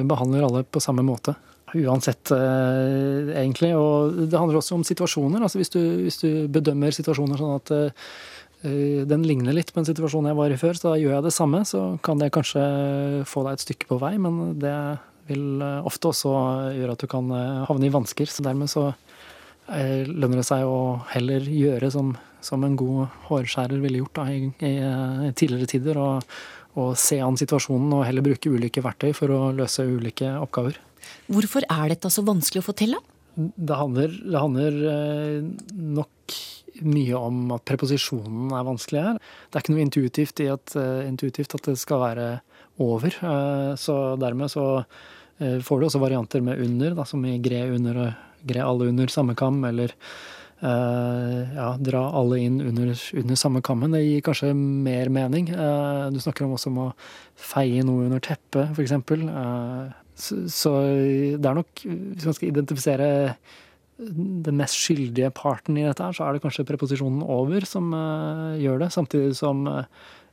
behandler 0.07 0.45
alle 0.48 0.63
på 0.63 0.81
samme 0.81 1.03
måte 1.05 1.36
uansett, 1.75 2.32
eh, 2.32 3.34
egentlig. 3.42 3.74
Og 3.77 4.27
det 4.30 4.39
handler 4.39 4.60
også 4.60 4.77
om 4.77 4.86
situasjoner. 4.86 5.42
altså 5.42 5.60
Hvis 5.60 5.74
du, 5.74 5.80
hvis 6.03 6.20
du 6.22 6.48
bedømmer 6.48 6.94
situasjoner 6.94 7.39
sånn 7.39 7.56
at 7.58 7.72
eh, 7.74 9.03
den 9.10 9.25
ligner 9.27 9.56
litt 9.56 9.74
på 9.74 9.82
en 9.82 9.88
situasjon 9.88 10.30
jeg 10.30 10.39
var 10.39 10.53
i 10.53 10.60
før, 10.60 10.77
så 10.77 10.92
da 10.92 11.00
gjør 11.01 11.18
jeg 11.18 11.25
det 11.25 11.36
samme, 11.36 11.63
så 11.68 11.98
kan 12.03 12.22
det 12.22 12.32
kanskje 12.36 12.62
få 13.27 13.44
deg 13.48 13.58
et 13.58 13.65
stykke 13.65 13.89
på 13.89 14.00
vei, 14.00 14.15
men 14.22 14.60
det 14.62 14.75
vil 15.27 15.63
eh, 15.63 15.82
ofte 15.88 16.13
også 16.13 16.36
gjøre 16.77 16.96
at 16.96 17.03
du 17.03 17.10
kan 17.12 17.34
havne 17.68 17.89
i 17.89 17.94
vansker. 17.94 18.30
Så 18.30 18.46
dermed 18.46 18.72
så 18.72 18.92
lønner 19.63 20.42
det 20.42 20.48
seg 20.48 20.68
å 20.68 21.00
heller 21.13 21.46
gjøre 21.48 21.88
som, 21.92 22.10
som 22.44 22.65
en 22.68 22.75
god 22.75 23.13
hårskjærer 23.30 23.80
ville 23.80 24.01
gjort 24.01 24.18
da, 24.20 24.25
i, 24.27 24.50
i, 24.60 25.30
tidligere 25.32 25.70
tider, 25.72 26.00
og, 26.03 26.34
og 26.75 26.98
se 27.00 27.22
an 27.24 27.39
situasjonen 27.39 27.94
og 27.96 28.03
heller 28.03 28.25
bruke 28.25 28.51
ulike 28.51 28.84
verktøy 28.84 29.13
for 29.15 29.32
å 29.32 29.53
løse 29.56 29.88
ulike 29.88 30.34
oppgaver. 30.36 30.82
Hvorfor 31.31 31.65
er 31.72 31.93
dette 31.93 32.12
så 32.13 32.24
vanskelig 32.25 32.63
å 32.63 32.75
da? 32.75 33.01
Det 33.36 33.77
handler, 33.77 34.12
det 34.13 34.38
handler 34.39 34.75
eh, 34.91 35.45
nok 35.74 36.36
mye 36.83 37.17
om 37.17 37.53
at 37.55 37.65
preposisjonen 37.69 38.53
er 38.53 38.67
vanskelig 38.67 39.01
her. 39.07 39.17
Det 39.50 39.57
er 39.57 39.63
ikke 39.63 39.74
noe 39.75 39.86
intuitivt, 39.86 40.41
i 40.41 40.50
at, 40.53 40.74
uh, 40.77 41.01
intuitivt 41.05 41.53
at 41.57 41.69
det 41.69 41.75
skal 41.81 42.01
være 42.01 42.27
over. 42.81 43.13
Uh, 43.22 43.74
så 43.79 44.15
dermed 44.22 44.51
så 44.53 44.86
får 45.43 45.79
du 45.79 45.86
også 45.88 46.00
varianter 46.00 46.43
med 46.45 46.62
under, 46.62 46.93
da, 46.95 47.03
som 47.10 47.24
i 47.25 47.39
gre 47.41 47.65
under 47.74 47.98
og 48.00 48.45
gre 48.48 48.62
alle 48.63 48.86
under 48.91 49.10
samme 49.12 49.33
kam, 49.36 49.57
eller 49.65 49.91
ja, 50.63 51.65
dra 51.83 52.03
alle 52.15 52.38
inn 52.39 52.62
under, 52.63 52.93
under, 53.17 53.36
samme 53.36 53.60
kammen. 53.65 53.91
Det 53.91 54.03
gir 54.05 54.22
kanskje 54.24 54.53
mer 54.55 55.10
mening. 55.12 55.50
Du 56.13 56.22
snakker 56.24 56.45
også 56.45 56.69
om 56.69 56.77
å 56.86 56.88
feie 57.36 57.81
noe 57.83 58.05
under 58.05 58.24
teppet, 58.24 58.72
f.eks. 58.77 58.93
Så, 60.13 60.43
så 60.51 60.72
det 61.41 61.48
er 61.50 61.58
nok, 61.58 61.84
hvis 61.84 62.27
man 62.29 62.36
skal 62.38 62.51
identifisere 62.51 63.12
den 63.98 64.58
mest 64.58 64.77
skyldige 64.79 65.32
parten 65.36 65.77
i 65.77 65.86
dette 65.86 66.03
her, 66.03 66.15
så 66.15 66.25
er 66.25 66.36
det 66.36 66.43
kanskje 66.43 66.65
preposisjonen 66.67 67.24
over 67.29 67.65
som 67.67 67.93
uh, 67.93 68.58
gjør 68.60 68.84
det. 68.84 68.91
Samtidig 68.96 69.38
som 69.38 69.63
uh, 69.70 69.86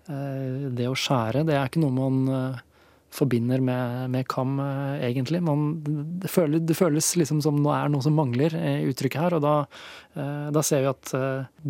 det 0.08 0.88
å 0.88 0.96
skjære, 0.96 1.44
det 1.49 1.56
er 1.56 1.68
ikke 1.68 1.82
noe 1.82 1.94
man 1.94 2.20
uh, 2.32 2.66
forbinder 3.10 3.62
med, 3.66 4.04
med 4.14 4.26
kam, 4.30 4.60
egentlig. 5.02 5.40
Man, 5.42 5.80
det, 6.22 6.30
føles, 6.30 6.62
det, 6.62 6.76
føles, 6.78 7.08
liksom 7.18 7.40
som 7.42 7.58
det 7.64 7.72
er 7.75 7.90
noe 7.90 8.04
som 8.06 8.14
mangler 8.14 8.54
i 8.54 8.87
uttrykket 8.87 9.18
her. 9.18 9.34
Og 9.34 9.42
da, 9.42 9.54
da 10.54 10.62
ser 10.62 10.84
vi 10.84 10.92
at 10.92 11.10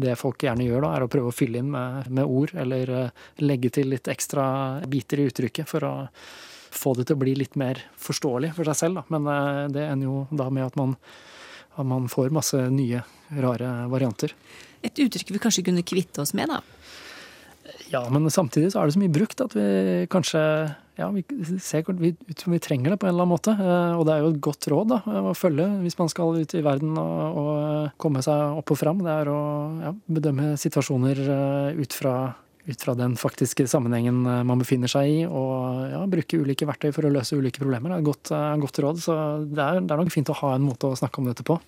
det 0.04 0.18
folk 0.20 0.44
gjerne 0.44 0.66
gjør 0.66 0.84
da, 0.84 0.90
er 0.92 1.06
å 1.06 1.08
prøve 1.08 1.32
å 1.32 1.38
fylle 1.38 1.62
inn 1.62 1.70
med, 1.72 2.10
med 2.12 2.28
ord, 2.28 2.52
eller 2.60 2.92
legge 3.40 3.72
til 3.72 3.88
litt 3.94 4.12
ekstra 4.12 4.44
biter 4.84 5.24
i 5.24 5.30
uttrykket 5.30 5.72
for 5.72 5.88
å 5.88 5.94
få 6.74 6.94
det 6.98 7.08
til 7.08 7.18
å 7.18 7.22
bli 7.22 7.34
litt 7.38 7.58
mer 7.60 7.82
forståelig 8.00 8.54
for 8.56 8.70
seg 8.70 8.78
selv. 8.78 9.00
Da. 9.00 9.16
Men 9.16 9.72
det 9.74 9.84
ender 9.86 10.08
jo 10.08 10.24
da 10.30 10.48
med 10.52 10.70
at 10.70 10.78
man 10.80 10.96
at 11.80 11.86
man 11.86 12.08
får 12.10 12.32
masse 12.34 12.58
nye, 12.74 13.02
rare 13.40 13.70
varianter. 13.90 14.34
Et 14.82 15.02
uttrykk 15.04 15.34
vi 15.36 15.42
kanskje 15.42 15.66
kunne 15.68 15.86
kvitte 15.86 16.22
oss 16.24 16.34
med, 16.36 16.50
da? 16.50 16.60
Ja, 17.90 18.02
men 18.10 18.26
samtidig 18.32 18.72
så 18.72 18.80
er 18.80 18.88
det 18.88 18.96
så 18.96 19.02
mye 19.02 19.12
brukt 19.12 19.42
at 19.42 19.54
vi 19.54 20.06
kanskje 20.10 20.40
ja, 20.98 21.06
vi 21.14 21.22
ser 21.62 21.86
ut 21.86 22.42
som 22.42 22.52
vi 22.52 22.60
trenger 22.60 22.92
det 22.92 22.98
på 23.00 23.06
en 23.06 23.14
eller 23.14 23.24
annen 23.24 23.32
måte. 23.32 23.54
Eh, 23.54 23.94
og 23.96 24.04
det 24.04 24.14
er 24.14 24.24
jo 24.24 24.32
et 24.34 24.42
godt 24.44 24.68
råd 24.68 24.90
da, 24.90 24.98
å 25.30 25.32
følge 25.38 25.68
hvis 25.84 25.96
man 25.96 26.10
skal 26.12 26.42
ut 26.42 26.54
i 26.58 26.64
verden 26.66 26.98
og, 27.00 27.38
og 27.40 27.94
komme 28.02 28.20
seg 28.26 28.58
opp 28.60 28.74
og 28.74 28.80
fram. 28.80 29.00
Det 29.06 29.14
er 29.14 29.30
å 29.32 29.40
ja, 29.86 29.94
bedømme 30.18 30.52
situasjoner 30.60 31.22
eh, 31.24 31.80
ut 31.80 31.96
fra 31.96 32.14
ut 32.70 32.82
fra 32.84 32.94
den 32.98 33.16
faktiske 33.18 33.66
sammenhengen 33.70 34.20
eh, 34.26 34.42
man 34.46 34.60
befinner 34.60 34.90
seg 34.90 35.08
i, 35.10 35.18
og 35.26 35.90
ja, 35.92 36.00
bruke 36.10 36.40
ulike 36.40 36.68
verktøy 36.68 36.92
for 36.96 37.06
å 37.06 37.12
løse 37.12 37.38
ulike 37.38 37.62
problemer. 37.62 37.92
Det 37.92 37.98
er 37.98 38.04
et 38.04 38.08
godt, 38.08 38.32
eh, 38.36 38.54
godt 38.64 38.80
råd. 38.84 39.02
Så 39.04 39.16
det 39.50 39.64
er, 39.64 39.80
det 39.82 39.94
er, 39.94 40.00
nok 40.00 40.14
fint 40.14 40.32
å 40.32 40.38
ha 40.42 40.54
en 40.56 40.64
måte 40.66 40.90
å 40.90 40.98
snakke 40.98 41.22
om 41.22 41.28
dette 41.30 41.46
på. 41.46 41.58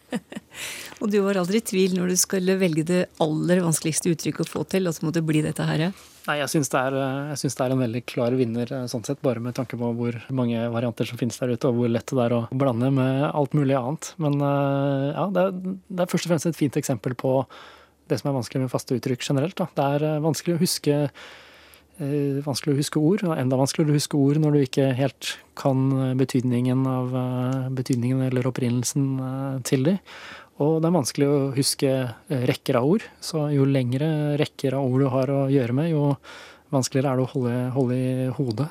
og 1.02 1.12
du 1.12 1.18
var 1.24 1.40
aldri 1.42 1.60
i 1.60 1.66
tvil 1.72 1.98
når 1.98 2.14
du 2.14 2.20
skulle 2.20 2.56
velge 2.60 2.86
det 2.88 3.02
aller 3.22 3.62
vanskeligste 3.64 4.14
uttrykket 4.14 4.46
å 4.46 4.52
få 4.52 4.64
til, 4.72 4.88
og 4.88 4.96
så 4.96 5.06
må 5.06 5.12
det 5.14 5.24
bli 5.26 5.44
dette 5.44 5.66
her? 5.68 5.88
Nei, 6.22 6.38
jeg 6.38 6.52
syns 6.52 6.70
det, 6.70 6.80
det, 6.94 7.50
er 7.50 7.74
en 7.74 7.82
veldig 7.82 8.04
klar 8.06 8.38
vinner, 8.38 8.72
eh, 8.78 8.88
sånn 8.90 9.04
sett, 9.06 9.22
bare 9.26 9.42
med 9.42 9.58
tanke 9.58 9.78
på 9.80 9.92
hvor 9.98 10.18
mange 10.30 10.64
varianter 10.72 11.08
som 11.08 11.20
finnes 11.20 11.38
der 11.42 11.54
ute, 11.56 11.68
og 11.68 11.82
hvor 11.82 11.92
lett 11.92 12.08
det 12.08 12.26
er 12.26 12.38
å 12.38 12.42
blande 12.50 12.92
med 12.94 13.28
alt 13.30 13.54
mulig 13.58 13.78
annet. 13.78 14.14
Men 14.22 14.40
ja, 14.40 15.28
det 15.34 15.46
er, 15.46 15.62
det 15.92 16.04
er 16.04 16.10
først 16.10 16.28
og 16.28 16.34
fremst 16.34 16.52
et 16.52 16.58
fint 16.58 16.78
eksempel 16.78 17.18
på 17.18 17.40
det 18.12 18.20
som 18.20 18.30
er 18.30 18.36
vanskelig 18.36 18.64
med 18.64 18.72
faste 18.72 18.98
uttrykk 18.98 19.24
generelt. 19.24 19.56
Da. 19.58 19.68
Det 19.76 19.86
er 19.96 20.04
eh, 20.08 20.20
vanskelig 20.24 20.56
å 20.56 20.60
huske 20.60 20.98
eh, 20.98 22.42
vanskelig 22.44 22.74
å 22.74 22.80
huske 22.80 23.00
ord, 23.00 23.24
og 23.28 23.34
enda 23.38 23.58
vanskeligere 23.60 23.94
å 23.94 24.00
huske 24.00 24.20
ord 24.20 24.42
når 24.42 24.54
du 24.54 24.60
ikke 24.66 24.92
helt 24.98 25.32
kan 25.58 25.88
eh, 25.96 26.14
betydningen, 26.20 26.86
av, 26.88 27.18
betydningen 27.78 28.24
eller 28.28 28.48
opprinnelsen 28.52 29.10
til 29.68 29.90
de. 29.90 29.98
Og 30.62 30.78
det 30.82 30.88
er 30.88 30.94
vanskelig 30.94 31.26
å 31.26 31.42
huske 31.56 31.90
rekker 32.28 32.78
av 32.78 32.86
ord, 32.86 33.04
så 33.24 33.48
jo 33.50 33.66
lengre 33.66 34.38
rekker 34.38 34.76
av 34.78 34.86
ord 34.86 35.02
du 35.02 35.10
har 35.10 35.32
å 35.32 35.44
gjøre 35.50 35.74
med, 35.74 35.90
jo 35.90 36.12
vanskeligere 36.72 37.12
er 37.12 37.18
det 37.18 37.24
å 37.24 37.30
holde, 37.32 37.54
holde 37.74 37.96
i 37.96 38.26
hodet. 38.36 38.68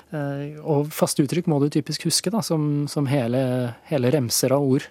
Og 0.61 0.87
faste 0.93 1.25
uttrykk 1.25 1.49
må 1.51 1.59
du 1.61 1.67
typisk 1.73 2.07
huske, 2.07 2.31
da, 2.33 2.41
som, 2.45 2.87
som 2.89 3.09
hele, 3.11 3.41
hele, 3.89 4.13
remser 4.13 4.55
av 4.55 4.65
ord. 4.65 4.87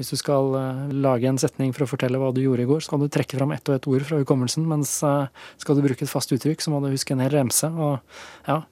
Hvis 0.00 0.14
du 0.14 0.16
skal 0.16 0.54
eh, 0.56 0.92
lage 0.96 1.28
en 1.28 1.36
setning 1.36 1.74
for 1.76 1.84
å 1.84 1.90
fortelle 1.90 2.16
hva 2.16 2.30
du 2.32 2.40
gjorde 2.40 2.64
i 2.64 2.68
går, 2.68 2.80
så 2.80 2.88
skal 2.88 3.02
du 3.02 3.10
trekke 3.12 3.36
fram 3.36 3.50
ett 3.52 3.68
og 3.68 3.74
ett 3.76 3.88
ord 3.90 4.06
fra 4.08 4.20
hukommelsen, 4.22 4.64
mens 4.64 4.94
eh, 5.04 5.26
skal 5.60 5.76
du 5.76 5.84
bruke 5.84 6.06
et 6.06 6.12
fast 6.12 6.32
uttrykk, 6.32 6.64
så 6.64 6.72
må 6.72 6.80
du 6.80 6.88
huske 6.88 7.12
en 7.12 7.20
hel 7.20 7.34
remse. 7.34 7.68
Og 7.68 7.98
ja, 8.48 8.62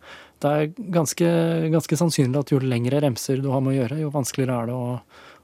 det 0.40 0.52
er 0.54 0.72
ganske, 0.94 1.28
ganske 1.74 1.98
sannsynlig 2.00 2.40
at 2.40 2.54
jo 2.54 2.62
lengre 2.64 3.02
remser 3.04 3.44
du 3.44 3.50
har 3.52 3.60
med 3.60 3.74
å 3.74 3.76
gjøre, 3.82 4.00
jo 4.06 4.14
vanskeligere 4.16 4.56
er 4.56 4.72
det 4.72 4.78
å, 4.78 4.96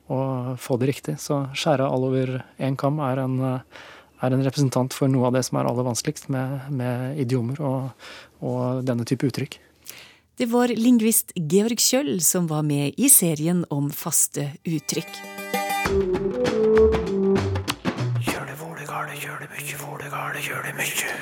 å 0.09 0.23
få 0.65 0.81
det 0.81 0.89
riktig. 0.95 1.19
Så 1.21 1.43
skjære 1.53 1.93
all 1.93 2.09
over 2.09 2.39
én 2.57 2.81
kam 2.81 3.05
er 3.05 3.21
en, 3.27 3.37
er 3.45 4.31
en, 4.31 4.49
representant 4.49 4.97
for 4.97 5.13
noe 5.13 5.29
av 5.29 5.37
det 5.37 5.45
som 5.45 5.61
er 5.61 5.69
aller 5.69 5.91
vanskeligst 5.93 6.33
med, 6.33 6.73
med 6.73 7.21
idiomer 7.21 7.61
og, 7.61 8.11
og 8.41 8.81
denne 8.89 9.05
type 9.05 9.29
uttrykk. 9.29 9.61
Det 10.41 10.49
var 10.49 10.73
lingvist 10.73 11.37
Georg 11.37 11.77
Kjøll 11.77 12.17
som 12.25 12.49
var 12.49 12.65
med 12.65 12.97
i 12.97 13.13
serien 13.13 13.67
om 13.69 13.93
faste 13.93 14.55
uttrykk. 14.65 15.44
Det 20.65 20.75
mykje. 20.81 21.15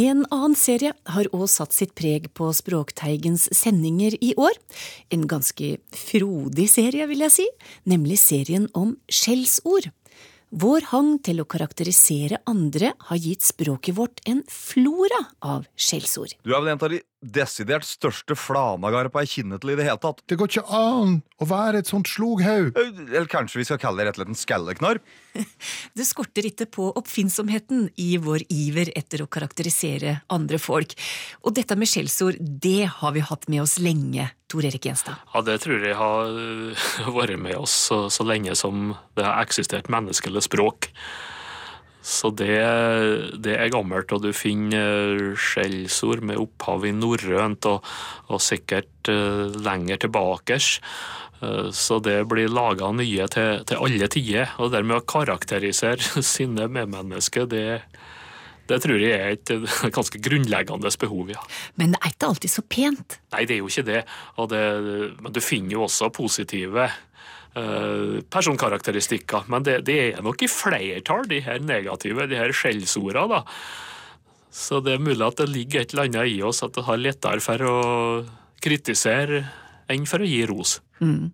En 0.00 0.22
annen 0.30 0.54
serie 0.54 0.92
har 1.10 1.26
òg 1.34 1.48
satt 1.50 1.74
sitt 1.74 1.96
preg 1.98 2.28
på 2.38 2.52
Språkteigens 2.54 3.48
sendinger 3.58 4.14
i 4.22 4.36
år. 4.38 4.54
En 5.10 5.26
ganske 5.26 5.72
frodig 5.90 6.68
serie, 6.70 7.08
vil 7.10 7.24
jeg 7.26 7.34
si, 7.40 7.46
nemlig 7.90 8.20
serien 8.22 8.68
om 8.78 8.94
skjellsord. 9.10 9.90
Vår 10.50 10.86
hang 10.90 11.16
til 11.26 11.42
å 11.42 11.46
karakterisere 11.46 12.38
andre 12.50 12.92
har 13.10 13.18
gitt 13.22 13.42
språket 13.46 13.94
vårt 13.98 14.22
en 14.30 14.44
flora 14.50 15.24
av 15.42 15.66
skjellsord. 15.74 16.38
Du 16.42 16.54
er 16.54 16.62
vel 16.62 16.72
en 16.72 16.78
av 16.82 16.94
de 16.94 17.02
desidert 17.20 17.84
største 17.84 18.34
flanagarpa 18.38 19.22
jeg 19.24 19.32
kjenner 19.34 19.60
til 19.60 19.74
i 19.74 19.76
det 19.78 19.86
hele 19.86 20.00
tatt. 20.00 20.22
Det 20.28 20.38
går 20.40 20.50
ikke 20.50 20.76
an 20.76 21.18
å 21.40 21.48
være 21.48 21.82
et 21.82 21.90
sånt 21.90 22.08
sloghaug. 22.08 22.72
Eh, 22.72 23.00
eller 23.10 23.28
kanskje 23.30 23.60
vi 23.60 23.66
skal 23.68 23.80
kalle 23.82 24.00
det 24.00 24.08
rett 24.08 24.18
og 24.18 24.22
slett 24.22 24.32
en 24.32 24.40
skalleknarr? 24.40 25.02
Det 25.94 26.06
skorter 26.08 26.48
ikke 26.48 26.66
på 26.74 26.88
oppfinnsomheten 26.98 27.84
i 28.02 28.16
vår 28.22 28.42
iver 28.50 28.90
etter 28.98 29.22
å 29.22 29.28
karakterisere 29.30 30.16
andre 30.32 30.58
folk. 30.58 30.96
Og 31.44 31.54
dette 31.54 31.76
med 31.78 31.90
skjellsord, 31.90 32.40
det 32.40 32.88
har 32.98 33.14
vi 33.14 33.22
hatt 33.22 33.46
med 33.52 33.62
oss 33.62 33.76
lenge, 33.82 34.30
Tor 34.50 34.66
Erik 34.66 34.88
Gjenstad. 34.88 35.20
Ja, 35.34 35.44
det 35.46 35.60
tror 35.62 35.84
jeg 35.86 35.94
har 35.94 36.32
vært 37.14 37.38
med 37.38 37.60
oss 37.60 37.76
så, 37.90 38.00
så 38.10 38.26
lenge 38.26 38.56
som 38.58 38.96
det 39.18 39.26
har 39.26 39.38
eksistert 39.44 39.92
menneskelig 39.92 40.48
språk. 40.48 40.90
Så 42.00 42.30
det, 42.32 42.56
det, 43.44 43.56
er 43.60 43.72
gammelt, 43.72 44.12
og 44.16 44.24
du 44.24 44.32
finner 44.32 45.34
skjellsord 45.36 46.24
med 46.24 46.40
opphav 46.40 46.86
i 46.88 46.94
norrønt 46.96 47.68
og, 47.68 47.84
og, 48.30 48.40
sikkert 48.40 49.10
uh, 49.12 49.50
lenger 49.60 50.00
tilbake. 50.06 50.56
Uh, 51.42 51.68
så 51.76 52.00
det 52.00 52.22
blir 52.30 52.52
laga 52.52 52.88
nye 52.96 53.28
til, 53.32 53.60
til, 53.68 53.82
alle 53.84 54.08
tider. 54.12 54.56
Og 54.64 54.72
dermed 54.72 55.02
å 55.02 55.04
karakterisere 55.04 56.24
sine 56.34 56.70
medmennesker, 56.72 57.44
det, 57.52 57.66
det 58.72 58.80
tror 58.80 59.04
jeg 59.04 59.20
er 59.20 59.36
et 59.36 59.54
ganske 59.98 60.22
grunnleggende 60.24 60.94
behov, 61.04 61.36
ja. 61.36 61.44
Men 61.76 61.92
det 61.92 62.00
er 62.00 62.16
ikke 62.16 62.32
alltid 62.32 62.54
så 62.56 62.64
pent? 62.64 63.20
Nei, 63.36 63.44
det 63.44 63.58
er 63.58 63.60
jo 63.60 63.68
ikke 63.68 63.88
det. 63.92 64.02
det 64.54 64.64
men 65.20 65.36
du 65.36 65.44
finner 65.44 65.76
jo 65.76 65.84
også 65.90 66.08
positive 66.16 66.88
Eh, 66.88 67.09
personkarakteristikker. 67.50 69.48
Men 69.50 69.64
det, 69.66 69.80
det, 69.88 69.98
er 70.14 70.22
nok 70.22 70.42
i 70.46 70.48
flertall, 70.50 71.24
de 71.30 71.40
her 71.42 71.58
negative, 71.64 72.28
de 72.30 72.38
her 72.38 72.54
skjellsordene. 72.54 73.42
Så 74.50 74.80
det 74.82 74.96
er 74.96 75.02
mulig 75.02 75.22
at 75.26 75.38
det 75.38 75.48
ligger 75.50 75.82
et 75.82 75.92
eller 75.94 76.08
annet 76.08 76.30
i 76.32 76.40
oss 76.46 76.62
at 76.66 76.74
det 76.74 76.86
har 76.86 76.98
lettere 77.00 77.42
for 77.42 77.66
å 77.66 77.76
kritisere 78.62 79.44
enn 79.90 80.06
for 80.10 80.22
å 80.22 80.28
gi 80.28 80.40
ros. 80.48 80.78
Mm. 81.00 81.30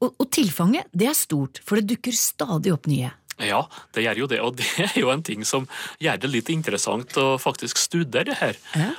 Og, 0.00 0.08
og, 0.10 0.26
tilfanget 0.34 0.88
det 0.90 1.10
er 1.10 1.18
stort, 1.18 1.60
for 1.66 1.78
det 1.78 1.94
dukker 1.94 2.14
stadig 2.16 2.72
opp 2.74 2.88
nye. 2.90 3.12
Ja, 3.42 3.64
det 3.94 4.04
gjør 4.04 4.22
jo 4.22 4.28
det, 4.30 4.40
og 4.44 4.56
det 4.60 4.68
er 4.86 4.94
jo 4.98 5.10
en 5.12 5.24
ting 5.26 5.46
som 5.48 5.66
gjør 6.02 6.22
det 6.22 6.30
litt 6.30 6.52
interessant 6.54 7.16
å 7.20 7.34
faktisk 7.42 7.80
studere 7.80 8.30
det 8.30 8.38
her. 8.42 8.62
Ja. 8.78 8.92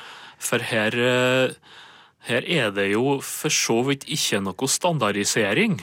For 0.44 0.64
her, 0.68 0.96
eh, 1.00 1.56
her 2.28 2.48
er 2.48 2.72
det 2.76 2.90
jo 2.92 3.20
for 3.24 3.54
så 3.54 3.80
vidt 3.88 4.08
ikke 4.12 4.42
noe 4.44 4.70
standardisering. 4.70 5.80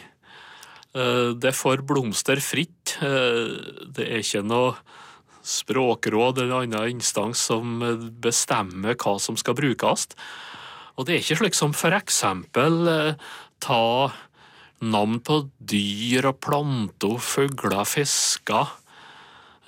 Eh, 0.95 1.31
det 1.39 1.53
får 1.55 1.85
blomster 1.87 2.41
fritt. 2.43 2.97
Eh, 3.03 3.87
det 3.95 4.07
er 4.07 4.25
ikke 4.25 4.43
noe 4.47 4.75
språkråd 5.47 6.43
eller 6.43 6.65
annen 6.67 6.97
instans 6.97 7.47
som 7.49 7.79
bestemmer 8.23 8.99
hva 8.99 9.15
som 9.23 9.39
skal 9.41 9.57
brukes. 9.59 10.11
Og 10.99 11.07
det 11.07 11.15
er 11.15 11.23
ikke 11.23 11.39
slik 11.41 11.57
som 11.57 11.73
for 11.77 11.95
eksempel 11.97 12.91
eh, 12.91 13.31
ta 13.63 14.11
navn 14.81 15.21
på 15.25 15.43
dyr 15.59 16.31
og 16.31 16.41
planter, 16.41 17.19
fugler, 17.21 17.85
fisker. 17.85 18.77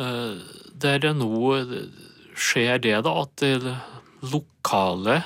Der 0.00 1.02
det 1.04 1.10
nå 1.18 1.50
skjer 2.32 2.80
det, 2.80 2.94
da, 3.04 3.12
at 3.20 3.42
de 3.42 3.74
lokale 4.24 5.18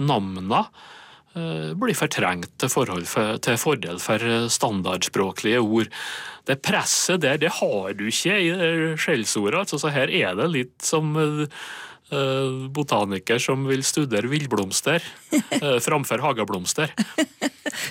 navnene 0.00 0.62
blir 1.34 1.96
fortrengt 1.98 2.52
til, 2.62 2.70
for, 2.70 2.90
til 3.42 3.58
fordel 3.58 3.98
for 4.02 4.22
eh, 4.22 4.46
standardspråklige 4.52 5.62
ord. 5.62 5.90
Det 6.46 6.60
presset 6.62 7.22
der, 7.24 7.40
det 7.40 7.54
har 7.58 7.96
du 7.96 8.06
ikke 8.10 8.36
i 8.36 8.52
det 8.52 9.00
skjellsordet. 9.00 9.64
Altså, 9.64 9.80
så 9.80 9.92
her 9.94 10.12
er 10.12 10.36
det 10.38 10.50
litt 10.52 10.74
som 10.84 11.14
eh, 11.18 11.62
eh, 12.12 12.58
botaniker 12.76 13.40
som 13.42 13.64
vil 13.66 13.84
studere 13.86 14.28
villblomster 14.30 15.02
eh, 15.60 15.78
framfor 15.82 16.24
hageblomster. 16.24 16.92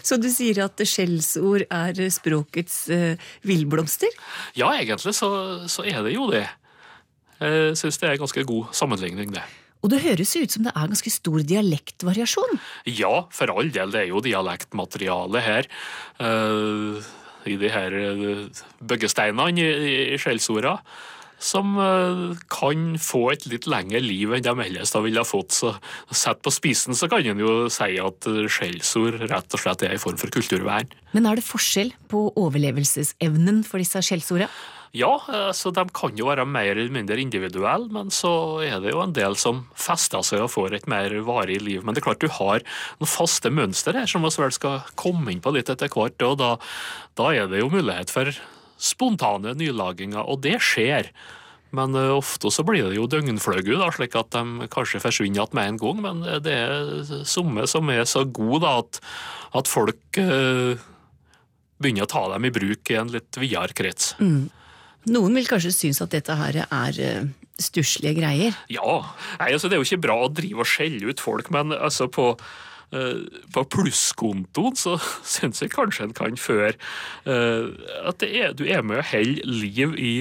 Så 0.03 0.15
du 0.21 0.29
sier 0.31 0.61
at 0.63 0.79
skjellsord 0.87 1.65
er 1.67 1.97
språkets 2.13 2.85
villblomster? 3.43 4.13
Ja, 4.55 4.69
egentlig 4.77 5.11
så, 5.17 5.29
så 5.67 5.83
er 5.83 5.99
det 6.05 6.13
jo 6.13 6.29
det. 6.31 6.45
Jeg 7.41 7.75
syns 7.81 7.99
det 7.99 8.07
er 8.07 8.15
en 8.15 8.21
ganske 8.23 8.45
god 8.47 8.71
sammenligning, 8.77 9.33
det. 9.35 9.43
Og 9.83 9.91
det 9.91 10.03
høres 10.05 10.31
jo 10.35 10.45
ut 10.45 10.53
som 10.55 10.63
det 10.63 10.71
er 10.71 10.91
ganske 10.93 11.11
stor 11.11 11.43
dialektvariasjon. 11.43 12.61
Ja, 12.87 13.25
for 13.35 13.51
all 13.51 13.71
del, 13.75 13.91
det 13.91 14.05
er 14.05 14.11
jo 14.13 14.23
dialektmateriale 14.23 15.43
her. 15.43 15.67
Uh, 16.23 17.03
I 17.43 17.57
de 17.59 17.71
her 17.73 17.97
uh, 17.99 18.63
byggesteinene 18.79 19.59
i, 19.59 19.97
i 20.15 20.21
skjellsorda. 20.21 20.77
Som 21.43 21.77
eh, 21.81 22.35
kan 22.51 22.93
få 23.01 23.25
et 23.33 23.47
litt 23.51 23.67
lengre 23.69 23.99
liv 24.03 24.31
enn 24.33 24.45
de 24.45 24.53
ellers 24.65 24.93
da 24.95 25.03
ville 25.03 25.19
ha 25.19 25.27
fått. 25.27 25.55
Så 25.55 25.73
Sett 26.13 26.43
på 26.45 26.53
spisen 26.53 26.95
så 26.95 27.09
kan 27.11 27.25
en 27.27 27.41
jo 27.43 27.67
si 27.73 27.97
at 27.99 28.29
eh, 28.29 28.45
skjellsord 28.47 29.19
rett 29.27 29.57
og 29.57 29.63
slett 29.63 29.83
er 29.83 29.95
en 29.95 30.03
form 30.03 30.19
for 30.21 30.31
kulturvern. 30.33 30.91
Men 31.13 31.27
er 31.29 31.39
det 31.39 31.47
forskjell 31.47 31.91
på 32.11 32.29
overlevelsesevnen 32.39 33.61
for 33.67 33.83
disse 33.83 34.01
skjellsordene? 34.05 34.49
Ja, 34.93 35.09
så 35.57 35.71
de 35.73 35.87
kan 35.89 36.13
jo 36.19 36.27
være 36.27 36.43
mer 36.45 36.75
eller 36.75 36.93
mindre 36.93 37.17
individuelle, 37.17 37.89
men 37.89 38.11
så 38.13 38.61
er 38.61 38.77
det 38.83 38.91
jo 38.93 38.99
en 39.01 39.15
del 39.17 39.33
som 39.41 39.63
fester 39.73 40.21
seg 40.21 40.43
og 40.43 40.51
får 40.53 40.75
et 40.77 40.85
mer 40.91 41.15
varig 41.25 41.57
liv. 41.65 41.81
Men 41.81 41.97
det 41.97 42.03
er 42.03 42.05
klart 42.11 42.21
du 42.21 42.29
har 42.29 42.61
noen 42.99 43.09
faste 43.09 43.49
mønster 43.49 43.97
her 43.97 44.05
som 44.09 44.21
vi 44.21 44.29
vel 44.37 44.53
skal 44.53 44.83
komme 44.93 45.33
inn 45.33 45.41
på 45.41 45.55
litt 45.55 45.71
etter 45.73 45.89
hvert, 45.89 46.21
og 46.21 46.37
da, 46.43 46.51
da 47.17 47.31
er 47.33 47.49
det 47.49 47.63
jo 47.63 47.71
mulighet 47.73 48.13
for 48.13 48.29
spontane 48.81 49.55
nylaginger, 49.59 50.23
og 50.23 50.43
det 50.45 50.59
skjer. 50.63 51.11
Men 51.73 51.97
uh, 51.97 52.13
ofte 52.19 52.51
så 52.53 52.65
blir 52.65 52.91
det 52.91 52.99
jo 52.99 53.09
døgnfløgu, 53.09 53.75
da, 53.79 53.89
slik 53.93 54.15
at 54.19 54.33
de 54.35 54.69
kanskje 54.73 55.01
forsvinner 55.01 55.41
igjen 55.41 55.57
med 55.57 55.71
en 55.71 55.79
gang. 55.81 56.01
Men 56.05 56.25
uh, 56.27 56.39
det 56.43 56.57
er 56.57 57.23
somme 57.25 57.65
som 57.69 57.89
er 57.93 58.05
så 58.09 58.25
gode 58.29 58.63
da, 58.65 58.75
at, 58.83 58.99
at 59.57 59.71
folk 59.71 60.21
uh, 60.21 60.77
begynner 61.81 62.05
å 62.05 62.11
ta 62.13 62.27
dem 62.35 62.45
i 62.47 62.53
bruk 62.53 62.93
i 62.93 62.99
en 62.99 63.13
litt 63.13 63.41
videre 63.41 63.73
krets. 63.75 64.13
Mm. 64.21 64.51
Noen 65.13 65.33
vil 65.35 65.49
kanskje 65.49 65.73
synes 65.75 65.99
at 66.03 66.13
dette 66.13 66.35
her 66.39 66.61
er 66.63 66.99
uh, 67.01 67.31
stusslige 67.59 68.15
greier. 68.21 68.59
Ja, 68.71 69.01
Nei, 69.39 69.49
altså 69.51 69.69
det 69.69 69.77
er 69.77 69.81
jo 69.81 69.89
ikke 69.89 70.05
bra 70.05 70.19
å 70.25 70.31
drive 70.31 70.63
og 70.63 70.69
skjelle 70.69 71.09
ut 71.09 71.23
folk, 71.23 71.49
men 71.53 71.73
altså 71.75 72.07
på, 72.11 72.31
på 73.53 73.63
plusskontoen 73.73 74.77
så 74.79 74.97
syns 75.35 75.63
jeg 75.63 75.73
kanskje 75.73 76.09
en 76.09 76.15
kan 76.17 76.37
føre 76.39 76.75
uh, 77.27 77.73
at 78.07 78.23
er, 78.27 78.53
du 78.57 78.65
er 78.67 78.85
med 78.85 79.01
og 79.01 79.09
holder 79.11 79.49
liv 79.49 79.97
i 79.97 80.13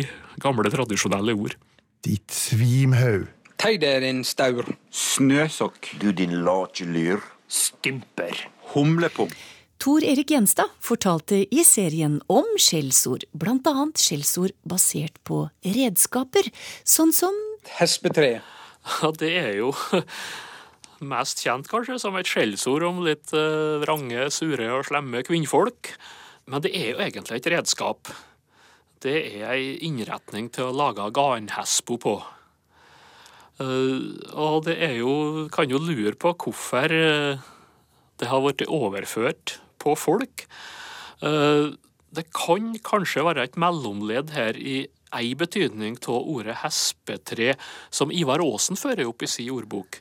gamle, 0.43 0.71
tradisjonelle 0.73 1.37
ord. 1.37 1.57
Ditt 2.03 2.35
svimhaug. 2.35 3.29
Tøy 3.63 3.77
deg, 3.79 4.03
din 4.03 4.25
staur. 4.27 4.67
Snøsokk. 4.91 5.93
Du 6.03 6.11
din 6.11 6.41
late 6.43 6.89
lyr. 6.89 7.23
Stymper. 7.47 8.49
Humlepung. 8.73 9.31
Tor 9.83 10.03
Erik 10.07 10.31
Gjenstad 10.31 10.71
fortalte 10.83 11.41
i 11.43 11.63
serien 11.67 12.21
om 12.31 12.47
skjellsord, 12.59 13.25
annet 13.35 13.99
skjellsord 13.99 14.55
basert 14.63 15.19
på 15.27 15.49
redskaper, 15.63 16.47
sånn 16.87 17.15
som 17.15 17.35
Hespetre. 17.79 18.41
Ja, 19.03 19.13
det 19.15 19.29
er 19.39 19.53
jo 19.61 19.69
mest 21.07 21.43
kjent 21.45 21.69
kanskje 21.71 21.99
som 22.01 22.17
et 22.19 22.29
skjellsord 22.29 22.85
om 22.87 23.01
litt 23.07 23.33
uh, 23.37 23.81
vrange, 23.83 24.29
sure 24.35 24.69
og 24.77 24.87
slemme 24.89 25.25
kvinnfolk. 25.27 25.93
Men 26.51 26.65
det 26.65 26.73
er 26.77 26.93
jo 26.93 27.03
egentlig 27.05 27.41
et 27.41 27.51
redskap. 27.55 28.11
Det 29.03 29.17
er 29.43 29.49
ei 29.55 29.67
innretning 29.87 30.51
til 30.55 30.71
å 30.71 30.77
lage 30.77 31.09
garnhespo 31.15 31.99
på. 32.03 32.17
Uh, 33.61 34.15
og 34.33 34.63
det 34.67 34.79
er 34.81 34.95
jo 34.97 35.47
Kan 35.53 35.69
jo 35.71 35.79
lure 35.79 36.17
på 36.17 36.33
hvorfor 36.41 36.95
uh, 36.95 37.43
det 38.19 38.31
har 38.31 38.43
blitt 38.45 38.65
overført 38.71 39.59
på 39.83 39.97
folk. 39.99 40.45
Det 41.19 42.23
kan 42.37 42.69
kanskje 42.87 43.25
være 43.27 43.47
et 43.49 43.57
mellomledd 43.59 44.31
her 44.31 44.55
i 44.59 44.85
ei 45.17 45.33
betydning 45.39 45.97
av 46.07 46.29
ordet 46.31 46.61
hespetre, 46.63 47.57
som 47.91 48.13
Ivar 48.15 48.43
Aasen 48.45 48.79
fører 48.79 49.09
opp 49.11 49.25
i 49.25 49.31
sin 49.31 49.51
ordbok. 49.51 49.99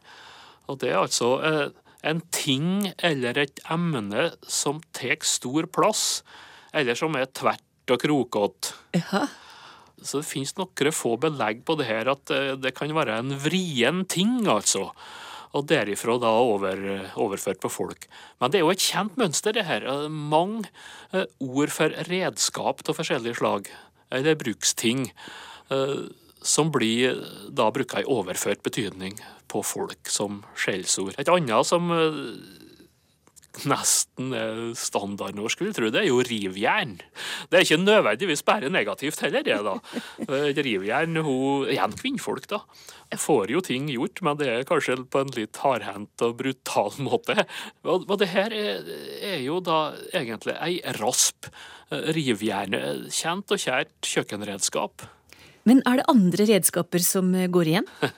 Og 0.71 0.79
det 0.79 0.93
er 0.93 1.01
altså 1.01 1.35
en 2.01 2.21
ting 2.33 2.87
eller 3.03 3.43
et 3.43 3.59
emne 3.69 4.29
som 4.47 4.79
tar 4.95 5.19
stor 5.27 5.67
plass, 5.69 6.23
eller 6.73 6.95
som 6.97 7.17
er 7.19 7.27
tvert 7.35 7.91
og 7.91 7.99
krokete. 8.01 8.77
Ja. 8.95 9.27
Så 10.01 10.21
det 10.21 10.29
finnes 10.31 10.55
noen 10.57 10.95
få 10.95 11.17
belegg 11.21 11.65
på 11.67 11.75
det 11.77 11.85
her 11.91 12.09
at 12.15 12.31
det 12.57 12.71
kan 12.77 12.93
være 12.95 13.19
en 13.21 13.35
vrien 13.43 14.05
ting, 14.09 14.39
altså. 14.49 14.87
Og 15.51 15.67
derifra 15.67 16.15
da 16.23 16.31
over, 16.41 16.79
overført 17.19 17.59
på 17.61 17.69
folk. 17.69 18.07
Men 18.39 18.49
det 18.49 18.61
er 18.61 18.63
jo 18.63 18.71
et 18.71 18.85
kjent 18.85 19.19
mønster, 19.19 19.53
det 19.53 19.67
her. 19.67 19.83
Mange 20.07 20.63
ord 21.43 21.73
for 21.75 21.93
redskap 22.07 22.81
av 22.87 22.97
forskjellige 22.97 23.37
slag, 23.41 23.67
eller 24.15 24.39
bruksting, 24.39 25.09
som 26.41 26.71
blir 26.73 27.21
da 27.49 27.69
bruka 27.73 28.01
i 28.01 28.09
overført 28.09 28.63
betydning 28.65 29.19
på 29.51 29.61
folk 29.65 30.09
som 30.09 30.41
skjellsord. 30.57 31.15
Et 31.21 31.29
annet 31.31 31.67
som 31.67 31.91
nesten 33.67 34.31
er 34.35 34.59
standardnorsk, 34.79 35.59
vil 35.59 35.71
jeg 35.71 35.77
tro, 35.77 35.89
det 35.91 36.01
er 36.01 36.07
jo 36.07 36.21
rivjern. 36.23 36.95
Det 37.51 37.59
er 37.59 37.65
ikke 37.65 37.81
nødvendigvis 37.81 38.45
bare 38.47 38.71
negativt 38.71 39.19
heller, 39.25 39.43
det, 39.43 39.57
da. 39.65 39.75
Rivjern, 40.55 41.19
hun 41.19 41.67
Igjen 41.71 41.97
kvinnfolk, 41.99 42.47
da. 42.51 42.61
Får 43.19 43.51
jo 43.51 43.61
ting 43.65 43.89
gjort, 43.91 44.23
men 44.23 44.39
det 44.39 44.47
er 44.49 44.67
kanskje 44.67 45.01
på 45.11 45.23
en 45.23 45.33
litt 45.35 45.59
hardhendt 45.61 46.23
og 46.25 46.37
brutal 46.39 46.95
måte. 47.03 47.35
Og 47.83 48.15
det 48.21 48.31
her 48.31 48.55
er, 48.55 48.87
er 49.33 49.39
jo 49.43 49.59
da 49.63 49.91
egentlig 50.15 50.55
ei 50.61 50.79
rasp. 51.01 51.51
Rivjernet. 51.91 53.09
kjent 53.11 53.51
og 53.51 53.59
kjært 53.59 54.07
kjøkkenredskap. 54.07 55.03
Men 55.67 55.81
er 55.89 55.99
det 55.99 56.09
andre 56.11 56.47
redskaper 56.49 57.03
som 57.05 57.33
går 57.53 57.73
igjen? 57.73 57.89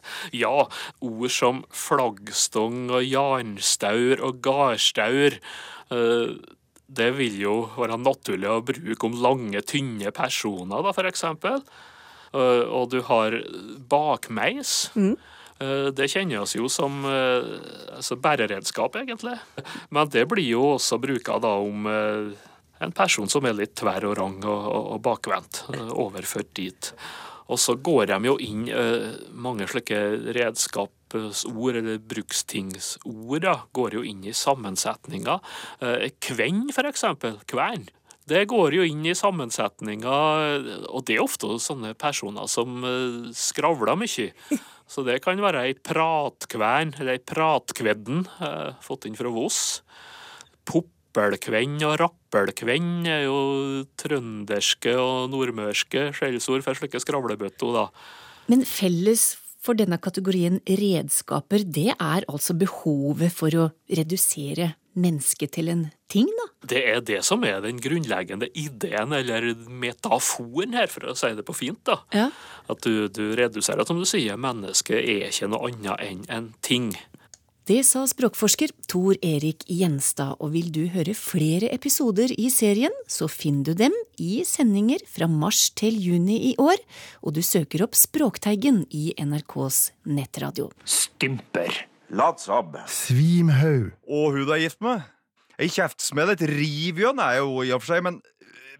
Ja, 0.43 0.67
ord 1.03 1.31
som 1.33 1.63
flaggstong 1.75 2.87
og 2.93 3.03
jarnstaur 3.05 4.23
og 4.23 4.39
gardstaur. 4.45 5.39
Det 6.93 7.09
vil 7.17 7.39
jo 7.41 7.55
være 7.75 7.99
naturlig 8.01 8.49
å 8.49 8.63
bruke 8.65 9.09
om 9.09 9.19
lange, 9.23 9.61
tynne 9.67 10.13
personer, 10.15 10.83
da, 10.85 10.93
for 10.95 11.09
eksempel. 11.09 11.61
Og 12.33 12.89
du 12.93 13.01
har 13.09 13.37
bakmeis. 13.91 14.89
Mm. 14.95 15.15
Det 15.95 16.07
oss 16.39 16.55
jo 16.57 16.69
som 16.71 17.03
altså 17.05 18.17
bæreredskap, 18.19 18.97
egentlig. 19.03 19.35
Men 19.93 20.09
det 20.11 20.25
blir 20.31 20.47
jo 20.55 20.73
også 20.77 20.99
bruka 21.01 21.37
om 21.51 21.87
en 22.83 22.95
person 22.95 23.29
som 23.29 23.45
er 23.47 23.55
litt 23.57 23.75
tverr 23.79 24.09
og 24.09 24.17
rang 24.19 24.39
og, 24.43 24.63
og, 24.63 24.89
og 24.95 25.03
bakvendt. 25.05 25.63
Overført 25.93 26.51
dit. 26.57 26.93
Og 27.51 27.59
så 27.59 27.75
går 27.75 28.07
de 28.11 28.19
jo 28.29 28.35
inn 28.41 28.67
uh, 28.71 29.15
mange 29.35 29.67
slike 29.69 29.99
redskapsord, 30.35 31.79
eller 31.79 31.99
brukstingsord, 31.99 33.41
da, 33.43 33.57
går 33.75 33.99
jo 33.99 34.05
inn 34.07 34.23
i 34.27 34.35
sammensetninga. 34.37 35.39
Uh, 35.83 36.07
kvenn, 36.23 36.67
for 36.75 36.89
eksempel. 36.89 37.39
Kvern. 37.49 37.89
Det 38.29 38.45
går 38.47 38.77
jo 38.77 38.85
inn 38.87 39.03
i 39.03 39.15
sammensetninga, 39.19 40.19
og 40.87 41.01
det 41.09 41.17
er 41.17 41.25
ofte 41.25 41.49
sånne 41.59 41.91
personer 41.99 42.47
som 42.51 42.79
uh, 42.85 43.33
skravler 43.35 43.99
mye. 43.99 44.31
Så 44.93 45.01
det 45.07 45.21
kan 45.23 45.39
være 45.41 45.63
ei 45.67 45.75
pratkvern, 45.79 46.91
eller 46.99 47.15
ei 47.15 47.21
pratkvedden, 47.23 48.25
fått 48.83 49.07
inn 49.07 49.15
fra 49.17 49.31
Voss. 49.31 49.79
Poppelkvenn 51.13 51.77
og 51.85 51.99
rappelkvenn 52.01 53.05
er 53.05 53.27
jo 53.27 53.37
trønderske 54.01 54.95
og 54.97 55.27
nordmørske 55.29 56.07
skjellsord 56.17 56.65
for 56.65 56.79
slike 56.79 57.01
skravlebøtter, 57.03 57.69
da. 57.75 57.83
Men 58.49 58.65
felles 58.65 59.35
for 59.63 59.77
denne 59.77 59.99
kategorien 60.01 60.57
redskaper, 60.65 61.67
det 61.69 61.93
er 61.93 62.25
altså 62.25 62.57
behovet 62.57 63.29
for 63.29 63.53
å 63.53 63.69
redusere 63.93 64.73
mennesket 64.97 65.53
til 65.53 65.69
en 65.69 65.85
ting, 66.09 66.33
da? 66.39 66.49
Det 66.73 66.81
er 66.81 67.05
det 67.05 67.21
som 67.29 67.45
er 67.45 67.61
den 67.61 67.77
grunnleggende 67.81 68.49
ideen, 68.57 69.13
eller 69.13 69.53
metaforen 69.69 70.73
her, 70.73 70.89
for 70.89 71.13
å 71.13 71.17
si 71.17 71.29
det 71.37 71.45
på 71.45 71.55
fint, 71.61 71.81
da. 71.85 72.01
Ja. 72.13 72.27
At 72.73 72.81
du, 72.81 73.05
du 73.13 73.35
reduserer, 73.37 73.85
som 73.85 74.01
du 74.01 74.09
sier, 74.09 74.33
mennesket 74.33 74.97
er 74.97 75.29
ikke 75.29 75.53
noe 75.53 75.69
annet 75.69 76.07
enn 76.09 76.25
en 76.33 76.53
ting. 76.65 76.95
Det 77.63 77.77
sa 77.87 78.01
språkforsker 78.03 78.73
Tor 78.91 79.15
Erik 79.23 79.61
Gjenstad, 79.71 80.35
og 80.43 80.49
vil 80.51 80.67
du 80.75 80.81
høre 80.91 81.13
flere 81.15 81.69
episoder 81.71 82.33
i 82.35 82.49
serien, 82.51 82.91
så 83.07 83.29
finner 83.31 83.69
du 83.69 83.77
dem 83.85 83.95
i 84.19 84.41
sendinger 84.43 84.99
fra 85.07 85.29
mars 85.31 85.69
til 85.71 85.95
juni 85.95 86.41
i 86.49 86.51
år, 86.59 86.75
og 87.23 87.37
du 87.37 87.39
søker 87.39 87.85
opp 87.85 87.95
Språkteigen 87.95 88.81
i 88.91 89.13
NRKs 89.15 89.93
nettradio. 90.03 90.73
Stymper. 90.83 91.71
Latsabb. 92.11 92.75
Svimhaug. 92.91 93.93
Og 94.11 94.35
hun 94.35 94.43
du 94.43 94.51
er 94.57 94.65
gift 94.65 94.83
med? 94.83 95.07
Ei 95.55 95.71
kjeftsmell, 95.71 96.35
et 96.35 96.43
rivjønn 96.43 97.23
er 97.23 97.39
jo 97.39 97.63
i 97.63 97.71
og 97.71 97.79
for 97.85 97.93
seg, 97.93 98.03
men 98.03 98.19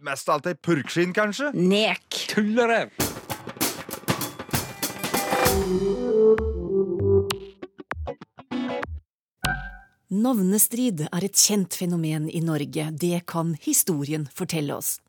mest 0.04 0.28
av 0.28 0.41
alt 0.41 0.52
ei 0.52 0.60
purkskinn, 0.60 1.15
kanskje? 1.15 1.54
Nek. 1.56 2.04
Tullerev. 2.36 2.91
Navnestrid 10.13 11.08
er 11.08 11.26
et 11.26 11.39
kjent 11.39 11.73
fenomen 11.73 12.28
i 12.30 12.41
Norge, 12.45 12.89
det 13.02 13.23
kan 13.30 13.56
historien 13.63 14.28
fortelle 14.36 14.76
oss. 14.76 14.99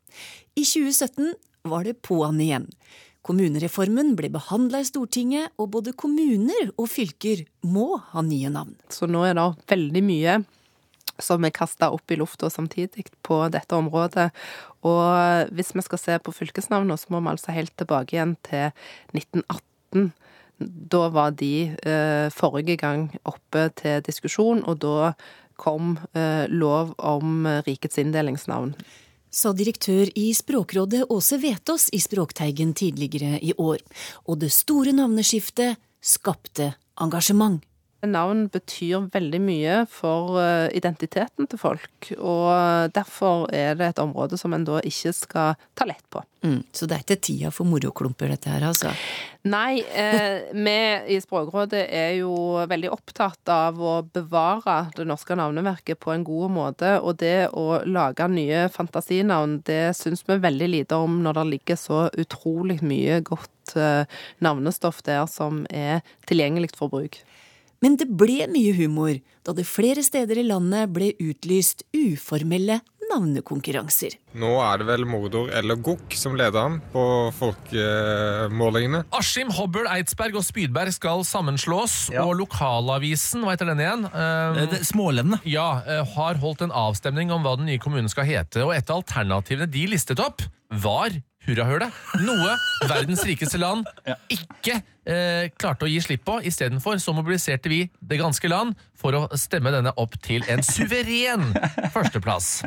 I 0.57 0.63
2017 0.65 1.35
var 1.69 1.85
det 1.85 1.99
på'n 2.05 2.39
igjen. 2.41 2.65
Kommunereformen 3.25 4.15
ble 4.17 4.31
behandla 4.33 4.81
i 4.81 4.87
Stortinget, 4.87 5.53
og 5.61 5.71
både 5.75 5.93
kommuner 5.97 6.71
og 6.73 6.89
fylker 6.89 7.43
må 7.61 7.99
ha 8.13 8.23
nye 8.25 8.49
navn. 8.53 8.73
Så 8.89 9.09
nå 9.09 9.21
er 9.27 9.37
det 9.37 9.45
veldig 9.69 10.03
mye 10.05 10.39
som 11.21 11.45
er 11.45 11.53
kasta 11.53 11.91
opp 11.93 12.11
i 12.11 12.17
lufta 12.19 12.49
samtidig 12.49 13.05
på 13.25 13.39
dette 13.53 13.77
området. 13.77 14.31
Og 14.85 15.53
hvis 15.55 15.73
vi 15.77 15.85
skal 15.85 16.01
se 16.01 16.17
på 16.21 16.33
fylkesnavnene, 16.35 16.97
så 16.97 17.13
må 17.13 17.21
vi 17.21 17.33
altså 17.35 17.55
helt 17.55 17.75
tilbake 17.77 18.17
igjen 18.17 18.35
til 18.47 18.71
1918. 19.13 20.11
Da 20.59 21.09
var 21.11 21.35
de 21.35 21.75
eh, 21.75 22.27
forrige 22.31 22.77
gang 22.79 23.09
oppe 23.27 23.69
til 23.75 24.03
diskusjon, 24.05 24.63
og 24.63 24.79
da 24.83 25.11
kom 25.59 25.97
eh, 26.15 26.45
lov 26.51 26.93
om 26.97 27.47
rikets 27.67 27.99
inndelingsnavn. 27.99 28.75
Sa 29.35 29.51
direktør 29.51 30.07
i 30.15 30.29
Språkrådet 30.31 31.09
Åse 31.11 31.41
Vetås 31.41 31.89
i 31.91 31.99
Språkteigen 31.99 32.71
tidligere 32.73 33.35
i 33.43 33.51
år. 33.59 33.81
Og 34.31 34.39
det 34.39 34.53
store 34.55 34.93
navneskiftet 34.95 35.75
skapte 35.99 36.71
engasjement. 37.03 37.59
Navn 38.09 38.45
betyr 38.53 39.09
veldig 39.13 39.41
mye 39.43 39.77
for 39.91 40.39
eh, 40.41 40.69
identiteten 40.77 41.49
til 41.49 41.61
folk, 41.61 42.11
og 42.17 42.93
derfor 42.95 43.47
er 43.55 43.77
det 43.79 43.91
et 43.91 44.03
område 44.03 44.39
som 44.39 44.55
en 44.55 44.65
da 44.67 44.81
ikke 44.85 45.13
skal 45.15 45.59
ta 45.77 45.87
lett 45.89 46.05
på. 46.13 46.23
Mm, 46.45 46.61
så 46.71 46.85
det 46.85 46.97
er 46.97 47.03
ikke 47.05 47.21
tida 47.25 47.49
for 47.53 47.65
moroklumper, 47.65 48.29
dette 48.29 48.51
her, 48.51 48.63
altså? 48.67 48.91
Nei, 49.49 49.81
eh, 49.97 50.51
vi 50.53 50.75
i 51.15 51.17
Språkrådet 51.21 51.83
er 51.85 52.11
jo 52.19 52.35
veldig 52.69 52.91
opptatt 52.93 53.49
av 53.49 53.81
å 53.81 53.95
bevare 54.13 54.77
det 54.97 55.07
norske 55.09 55.37
navneverket 55.37 55.99
på 56.01 56.13
en 56.13 56.25
god 56.25 56.53
måte, 56.53 56.95
og 57.01 57.17
det 57.21 57.49
å 57.53 57.81
lage 57.89 58.27
nye 58.29 58.65
fantasinavn, 58.73 59.59
det 59.65 59.95
syns 59.97 60.25
vi 60.27 60.37
veldig 60.43 60.69
lite 60.69 60.99
om 61.01 61.21
når 61.25 61.39
det 61.39 61.47
ligger 61.53 61.81
så 61.81 62.03
utrolig 62.13 62.81
mye 62.85 63.21
godt 63.25 63.77
eh, 63.79 64.05
navnestoff 64.45 65.01
der 65.05 65.25
som 65.31 65.65
er 65.73 66.05
tilgjengelig 66.29 66.75
for 66.77 66.93
bruk. 66.93 67.21
Men 67.85 67.99
det 68.01 68.07
ble 68.17 68.47
mye 68.49 68.73
humor 68.79 69.13
da 69.45 69.53
det 69.53 69.67
flere 69.69 70.01
steder 70.01 70.39
i 70.41 70.47
landet 70.47 70.89
ble 70.89 71.11
utlyst 71.21 71.83
uformelle 71.93 72.79
navnekonkurranser. 73.05 74.15
Nå 74.41 74.55
er 74.65 74.81
det 74.81 74.87
vel 74.87 75.05
Mordor 75.05 75.51
eller 75.53 75.77
Gokk 75.85 76.15
som 76.17 76.33
leder 76.33 76.57
an 76.63 76.79
på 76.89 77.03
folkemålingene. 77.37 79.03
Askim, 79.13 79.51
Hobøl, 79.53 79.85
Eidsberg 79.93 80.39
og 80.41 80.47
Spydberg 80.47 80.95
skal 80.95 81.21
sammenslås, 81.29 82.09
og 82.23 82.33
lokalavisen, 82.41 83.45
hva 83.45 83.53
heter 83.53 83.69
den 83.69 83.85
igjen? 83.85 84.09
Uh, 84.09 84.75
Smålendene. 84.81 85.37
Ja, 85.45 85.67
uh, 85.85 86.01
har 86.15 86.41
holdt 86.41 86.65
en 86.65 86.73
avstemning 86.73 87.29
om 87.35 87.45
hva 87.45 87.53
den 87.59 87.69
nye 87.69 87.81
kommunen 87.85 88.09
skal 88.09 88.25
hete, 88.31 88.65
og 88.65 88.73
et 88.73 88.89
av 88.89 89.03
alternativene 89.03 89.69
de 89.69 89.85
listet 89.93 90.25
opp, 90.25 90.41
var 90.81 91.13
hurrahølet. 91.47 91.93
Noe 92.25 92.55
verdens 92.89 93.23
rikeste 93.27 93.59
land 93.61 93.85
ikke 94.31 94.79
eh, 94.79 95.51
klarte 95.57 95.87
å 95.87 95.91
gi 95.91 96.01
slipp 96.03 96.25
på. 96.27 96.39
Istedenfor 96.45 96.99
så 97.01 97.13
mobiliserte 97.15 97.71
vi 97.71 97.83
det 97.99 98.19
ganske 98.21 98.49
land 98.51 98.75
for 98.97 99.17
å 99.17 99.23
stemme 99.39 99.73
denne 99.75 99.93
opp 100.01 100.17
til 100.25 100.45
en 100.51 100.65
suveren 100.65 101.51
førsteplass. 101.93 102.65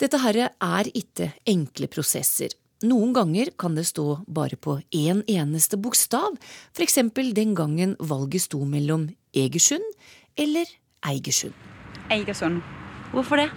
Dette 0.00 0.20
her 0.24 0.40
er 0.50 0.90
ikke 0.92 1.30
enkle 1.48 1.88
prosesser. 1.92 2.56
Noen 2.84 3.14
ganger 3.16 3.52
kan 3.56 3.76
det 3.78 3.86
stå 3.88 4.24
bare 4.26 4.58
på 4.60 4.76
én 4.92 5.22
en 5.22 5.22
eneste 5.30 5.78
bokstav, 5.80 6.34
for 6.74 6.84
eksempel 6.84 7.30
den 7.36 7.54
gangen 7.56 7.94
valget 8.00 8.44
sto 8.48 8.64
mellom 8.68 9.06
Egersund 9.32 9.86
eller 10.36 10.68
Eigersund. 11.06 11.54
Eigersund. 12.10 12.60
Hvorfor 13.14 13.40
det? 13.40 13.48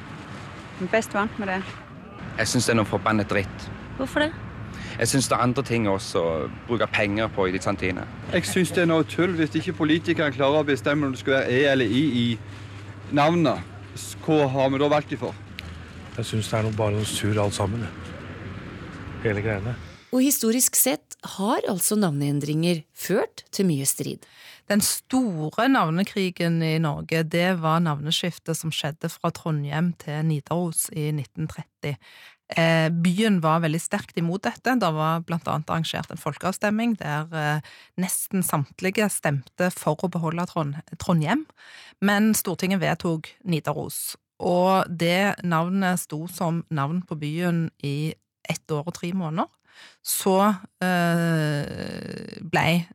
Best 0.92 1.16
vant 1.18 1.34
med 1.42 1.50
det. 1.50 1.60
Jeg 2.38 2.52
syns 2.52 2.70
det 2.70 2.76
er 2.76 2.80
noe 2.80 2.88
forbannet 2.88 3.30
dritt. 3.32 3.68
Hvorfor 3.98 4.26
det? 4.26 4.32
Jeg 4.98 5.08
syns 5.08 5.28
det 5.30 5.36
er 5.38 5.44
andre 5.46 5.64
ting 5.66 5.88
også 5.90 6.22
å 6.22 6.36
bruke 6.68 6.88
penger 6.94 7.30
på 7.34 7.48
i 7.48 7.54
de 7.54 7.62
kantinene. 7.62 8.06
Jeg 8.34 8.46
syns 8.50 8.74
det 8.74 8.84
er 8.84 8.90
noe 8.90 9.06
tull 9.10 9.36
hvis 9.38 9.54
ikke 9.60 9.76
politikerne 9.78 10.34
klarer 10.34 10.62
å 10.62 10.68
bestemme 10.68 11.06
om 11.06 11.14
det 11.14 11.22
skal 11.22 11.40
være 11.40 11.54
E 11.54 11.66
eller 11.72 11.86
I 11.86 12.04
i 12.22 12.28
navnet. 13.18 13.62
Hva 14.26 14.48
har 14.54 14.72
vi 14.74 14.82
da 14.82 14.90
valgt 14.92 15.14
dem 15.14 15.22
for? 15.22 15.38
Jeg 16.18 16.26
syns 16.32 16.50
det 16.50 16.58
er 16.58 16.66
noe, 16.66 16.78
bare 16.78 16.98
noe 16.98 17.06
surr 17.06 17.38
alt 17.42 17.58
sammen. 17.58 17.86
Hele 19.22 19.44
greiene. 19.46 19.76
Og 20.16 20.24
historisk 20.24 20.78
sett 20.80 21.18
har 21.38 21.66
altså 21.70 21.98
navneendringer 22.00 22.82
ført 22.96 23.44
til 23.54 23.68
mye 23.70 23.86
strid. 23.86 24.24
Den 24.68 24.82
store 24.84 25.68
navnekrigen 25.72 26.62
i 26.64 26.78
Norge, 26.84 27.22
det 27.24 27.60
var 27.62 27.84
navneskiftet 27.84 28.58
som 28.58 28.74
skjedde 28.74 29.12
fra 29.12 29.32
Trondheim 29.36 29.94
til 30.02 30.26
Nidaros 30.28 30.88
i 30.92 31.10
1930. 31.14 31.96
Eh, 32.56 32.88
byen 33.04 33.42
var 33.44 33.60
veldig 33.60 33.80
sterkt 33.84 34.18
imot 34.20 34.46
dette. 34.48 34.78
Det 34.80 34.92
var 34.96 35.26
blant 35.28 35.48
annet 35.52 35.68
arrangert 35.70 36.12
en 36.14 36.22
folkeavstemning 36.22 36.96
der 37.02 37.34
eh, 37.36 37.74
nesten 38.00 38.46
samtlige 38.46 39.10
stemte 39.12 39.68
for 39.76 40.00
å 40.06 40.12
beholde 40.12 40.48
Trondheim, 40.48 41.44
men 42.00 42.32
Stortinget 42.38 42.80
vedtok 42.84 43.28
Nidaros. 43.44 44.16
Og 44.40 44.88
det 44.88 45.42
navnet 45.44 46.00
sto 46.00 46.24
som 46.32 46.62
navn 46.70 47.02
på 47.04 47.18
byen 47.20 47.68
i 47.84 48.14
ett 48.48 48.72
år 48.72 48.88
og 48.88 48.96
tre 48.96 49.12
måneder. 49.18 49.50
Så 50.06 50.38
eh, 50.84 52.38
blei 52.48 52.86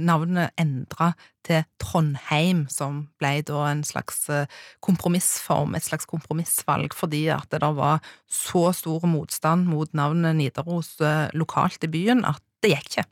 navnet 0.00 0.50
endra 0.60 1.12
til 1.46 1.64
Trondheim, 1.82 2.66
som 2.70 3.06
ble 3.20 3.40
da 3.46 3.64
en 3.70 3.82
slags 3.86 4.24
eh, 4.32 4.50
kompromissform, 4.84 5.76
et 5.76 5.86
slags 5.86 6.08
kompromissvalg, 6.10 6.94
fordi 6.96 7.26
at 7.34 7.50
det 7.52 7.72
var 7.76 8.02
så 8.30 8.70
stor 8.76 9.06
motstand 9.10 9.68
mot 9.70 9.90
navnet 9.96 10.38
Nidaros 10.38 10.94
eh, 11.02 11.28
lokalt 11.34 11.82
i 11.86 11.90
byen 11.92 12.24
at 12.28 12.42
det 12.62 12.76
gikk 12.76 12.92
ikke. 12.92 13.08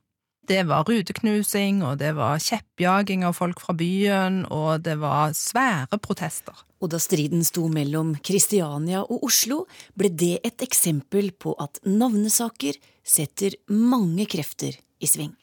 Det 0.51 0.65
var 0.67 0.89
ruteknusing, 0.89 1.85
og 1.87 2.01
det 2.01 2.11
var 2.17 2.41
kjeppjaging 2.43 3.23
av 3.27 3.37
folk 3.39 3.61
fra 3.63 3.75
byen, 3.77 4.43
og 4.51 4.83
det 4.83 4.97
var 4.99 5.37
svære 5.37 6.01
protester. 6.03 6.65
Og 6.83 6.91
da 6.91 6.99
striden 6.99 7.45
sto 7.47 7.69
mellom 7.71 8.17
Kristiania 8.25 9.05
og 9.05 9.29
Oslo, 9.29 9.63
ble 9.95 10.11
det 10.11 10.41
et 10.49 10.65
eksempel 10.67 11.31
på 11.39 11.55
at 11.63 11.79
navnesaker 11.87 12.81
setter 13.07 13.55
mange 13.71 14.27
krefter 14.31 14.81
i 15.01 15.09
sving. 15.09 15.35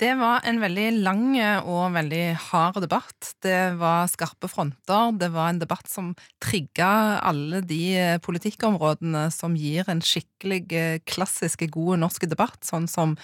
Det 0.00 0.10
var 0.18 0.42
en 0.42 0.58
veldig 0.58 0.88
lang 1.06 1.36
og 1.70 1.94
veldig 1.94 2.24
hard 2.50 2.80
debatt. 2.82 3.28
Det 3.44 3.76
var 3.78 4.10
skarpe 4.10 4.50
fronter. 4.50 5.12
Det 5.14 5.30
var 5.32 5.52
en 5.52 5.60
debatt 5.62 5.86
som 5.88 6.10
trigga 6.42 7.20
alle 7.22 7.62
de 7.62 8.18
politikkområdene 8.24 9.28
som 9.32 9.54
gir 9.54 9.86
en 9.88 10.02
skikkelig 10.02 11.04
klassisk 11.06 11.62
god 11.70 12.02
norsk 12.02 12.26
debatt, 12.26 12.58
sånn 12.66 12.90
som 12.90 13.14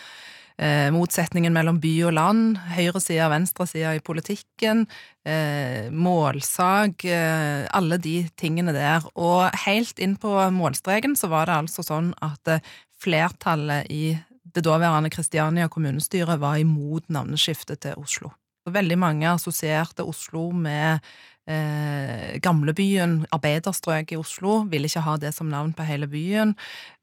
eh, 0.60 0.88
motsetningen 0.94 1.54
mellom 1.54 1.80
by 1.82 1.92
og 2.08 2.14
land, 2.16 2.60
høyresida 2.76 3.26
og 3.26 3.34
venstresida 3.34 3.96
i 3.96 4.04
politikken, 4.04 4.86
eh, 5.26 5.90
målsag, 5.90 7.04
eh, 7.04 7.66
alle 7.72 7.98
de 7.98 8.28
tingene 8.36 8.72
der. 8.76 9.02
Og 9.16 9.50
helt 9.66 9.98
inn 9.98 10.16
på 10.16 10.38
målstreken 10.54 11.16
så 11.16 11.28
var 11.28 11.50
det 11.50 11.60
altså 11.64 11.82
sånn 11.86 12.14
at 12.22 12.60
flertallet 13.00 13.90
i 13.90 14.18
det 14.54 14.64
daværende 14.66 15.10
Kristiania 15.12 15.68
kommunestyre 15.68 16.38
var 16.40 16.60
imot 16.60 17.08
navneskiftet 17.08 17.82
til 17.86 17.98
Oslo. 18.00 18.32
Veldig 18.70 18.98
mange 19.00 19.28
assosierte 19.30 20.04
Oslo 20.04 20.50
med 20.52 21.00
eh, 21.48 22.36
gamlebyen, 22.44 23.24
arbeiderstrøk 23.32 24.12
i 24.12 24.18
Oslo, 24.20 24.60
ville 24.70 24.90
ikke 24.90 25.02
ha 25.06 25.16
det 25.20 25.32
som 25.34 25.48
navn 25.50 25.72
på 25.76 25.86
hele 25.88 26.08
byen. 26.10 26.54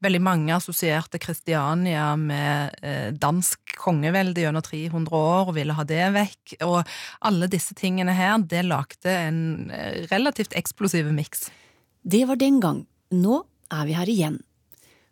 Veldig 0.04 0.20
mange 0.22 0.54
assosierte 0.54 1.20
Kristiania 1.22 2.12
med 2.20 2.78
eh, 2.82 3.10
dansk 3.12 3.76
kongevelde 3.78 4.44
gjennom 4.44 4.64
300 4.64 5.18
år 5.18 5.50
og 5.50 5.56
ville 5.58 5.76
ha 5.76 5.86
det 5.88 6.10
vekk. 6.16 6.58
Og 6.68 6.82
alle 7.26 7.50
disse 7.50 7.76
tingene 7.78 8.14
her, 8.16 8.38
det 8.38 8.64
lagde 8.68 9.14
en 9.28 9.40
eh, 9.74 10.04
relativt 10.12 10.56
eksplosiv 10.58 11.10
miks. 11.12 11.48
Det 12.02 12.24
var 12.28 12.38
den 12.40 12.62
gang. 12.62 12.84
Nå 13.12 13.42
er 13.74 13.88
vi 13.88 13.98
her 13.98 14.08
igjen. 14.08 14.38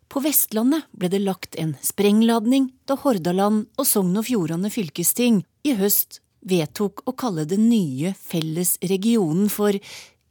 På 0.07 0.21
Vestlandet 0.23 0.87
ble 0.95 1.09
det 1.11 1.19
lagt 1.19 1.57
en 1.59 1.73
sprengladning 1.83 2.69
da 2.87 2.95
Hordaland 3.01 3.65
og 3.75 3.87
Sogn 3.87 4.15
og 4.15 4.27
Fjordane 4.29 4.71
fylkesting 4.71 5.41
i 5.67 5.73
høst 5.75 6.21
vedtok 6.47 7.03
å 7.09 7.13
kalle 7.17 7.43
den 7.49 7.65
nye 7.67 8.13
fellesregionen 8.15 9.51
for, 9.51 9.75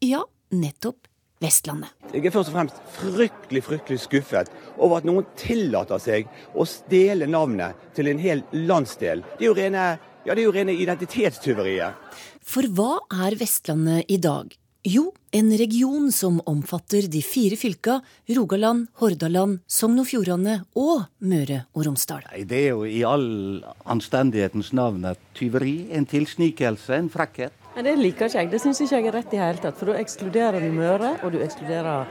ja, 0.00 0.22
nettopp 0.56 1.10
Vestlandet. 1.44 1.92
Jeg 2.14 2.24
er 2.24 2.32
først 2.32 2.48
og 2.48 2.56
fremst 2.56 2.78
fryktelig 2.96 3.60
fryktelig 3.66 4.00
skuffet 4.06 4.52
over 4.78 5.02
at 5.02 5.08
noen 5.08 5.26
tillater 5.36 6.00
seg 6.00 6.30
å 6.56 6.64
stjele 6.64 7.28
navnet 7.28 7.76
til 7.98 8.08
en 8.08 8.22
hel 8.22 8.46
landsdel. 8.56 9.20
Det 9.36 9.44
er 9.44 9.50
jo 9.50 9.58
rene 9.60 9.88
Ja, 10.26 10.34
det 10.34 10.40
er 10.42 10.48
jo 10.48 10.54
rene 10.56 10.72
identitetstyveriet. 10.74 12.16
For 12.42 12.66
hva 12.74 12.96
er 13.14 13.36
Vestlandet 13.38 14.08
i 14.10 14.16
dag? 14.18 14.48
Jo, 14.86 15.08
en 15.34 15.48
region 15.58 16.12
som 16.14 16.36
omfatter 16.46 17.08
de 17.10 17.18
fire 17.18 17.56
fylka 17.58 17.96
Rogaland, 18.36 18.84
Hordaland, 19.00 19.58
Sogn 19.66 19.98
og 19.98 20.06
Fjordane 20.06 20.60
og 20.78 21.08
Møre 21.26 21.64
og 21.74 21.88
Romsdal. 21.88 22.22
Nei, 22.30 22.44
Det 22.46 22.60
er 22.60 22.68
jo 22.68 22.84
i 22.86 23.00
all 23.02 23.64
anstendighetens 23.82 24.70
navn 24.78 25.08
et 25.10 25.18
tyveri, 25.34 25.88
en 25.90 26.06
tilsnikelse, 26.06 26.94
en 27.00 27.10
frekkhet. 27.10 27.50
Men 27.74 27.88
det 27.88 27.96
liker 27.98 28.30
ikke 28.30 28.38
jeg. 28.44 28.50
Det 28.54 28.62
syns 28.62 28.80
ikke 28.80 29.00
jeg 29.00 29.10
er 29.10 29.18
rett 29.18 29.34
i 29.34 29.42
hele 29.42 29.58
tatt. 29.58 29.74
For 29.74 29.90
da 29.90 29.98
ekskluderer 29.98 30.62
du 30.62 30.70
Møre, 30.70 31.16
og 31.26 31.34
du 31.34 31.42
ekskluderer 31.42 32.06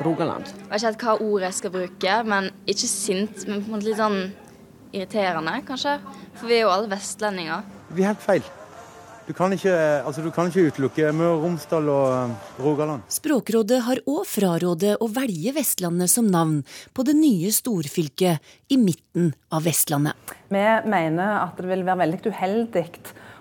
Rogaland. 0.00 0.48
Jeg 0.48 0.70
vet 0.72 0.80
ikke 0.80 0.88
helt 0.88 1.04
hva 1.04 1.20
ordet 1.20 1.50
jeg 1.50 1.60
skal 1.60 1.76
bruke, 1.76 2.18
men 2.32 2.52
ikke 2.64 2.94
sint, 2.96 3.44
men 3.46 3.60
på 3.60 3.66
en 3.68 3.74
måte 3.76 3.90
litt 3.90 4.00
sånn 4.00 4.22
irriterende, 4.96 5.60
kanskje. 5.68 5.98
For 6.40 6.48
vi 6.48 6.62
er 6.62 6.64
jo 6.64 6.72
alle 6.72 6.96
vestlendinger. 6.96 7.74
Vi 7.92 8.08
er 8.08 8.14
helt 8.14 8.24
feil. 8.24 8.54
Du 9.26 9.32
kan 9.34 9.50
ikke, 9.50 9.74
altså, 10.06 10.22
du 10.22 10.30
kan 10.30 10.46
ikke 10.46 10.68
utelukke 10.70 11.10
Møre 11.10 11.34
og 11.34 11.40
Romsdal 11.42 11.88
og 11.90 12.10
eh, 12.14 12.50
Rogaland. 12.62 13.02
Språkrådet 13.10 13.80
har 13.82 13.98
òg 14.06 14.22
frarådet 14.30 14.92
å 15.02 15.08
velge 15.10 15.50
Vestlandet 15.56 16.12
som 16.12 16.28
navn 16.30 16.60
på 16.94 17.02
det 17.08 17.16
nye 17.18 17.50
storfylket 17.50 18.70
i 18.70 18.78
midten 18.78 19.32
av 19.50 19.66
Vestlandet. 19.66 20.14
Vi 20.46 20.62
mener 20.86 21.40
at 21.40 21.58
det 21.58 21.66
vil 21.66 21.82
være 21.82 22.04
veldig 22.04 22.22
uheldig 22.30 22.86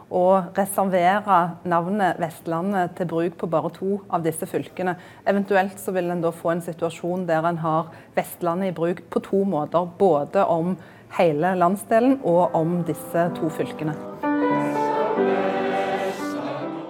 å 0.10 0.26
reservere 0.58 1.38
navnet 1.70 2.18
Vestlandet 2.22 2.98
til 2.98 3.10
bruk 3.14 3.38
på 3.42 3.50
bare 3.54 3.70
to 3.78 4.00
av 4.10 4.26
disse 4.26 4.50
fylkene. 4.50 4.98
Eventuelt 5.30 5.78
så 5.82 5.94
vil 5.94 6.10
en 6.10 6.26
da 6.26 6.34
få 6.34 6.56
en 6.56 6.66
situasjon 6.66 7.28
der 7.30 7.46
en 7.46 7.62
har 7.62 7.94
Vestlandet 8.18 8.74
i 8.74 8.78
bruk 8.82 9.06
på 9.14 9.22
to 9.30 9.46
måter. 9.46 9.86
Både 10.02 10.50
om 10.50 10.74
hele 11.20 11.54
landsdelen 11.62 12.24
og 12.26 12.58
om 12.58 12.80
disse 12.90 13.30
to 13.38 13.54
fylkene. 13.54 13.94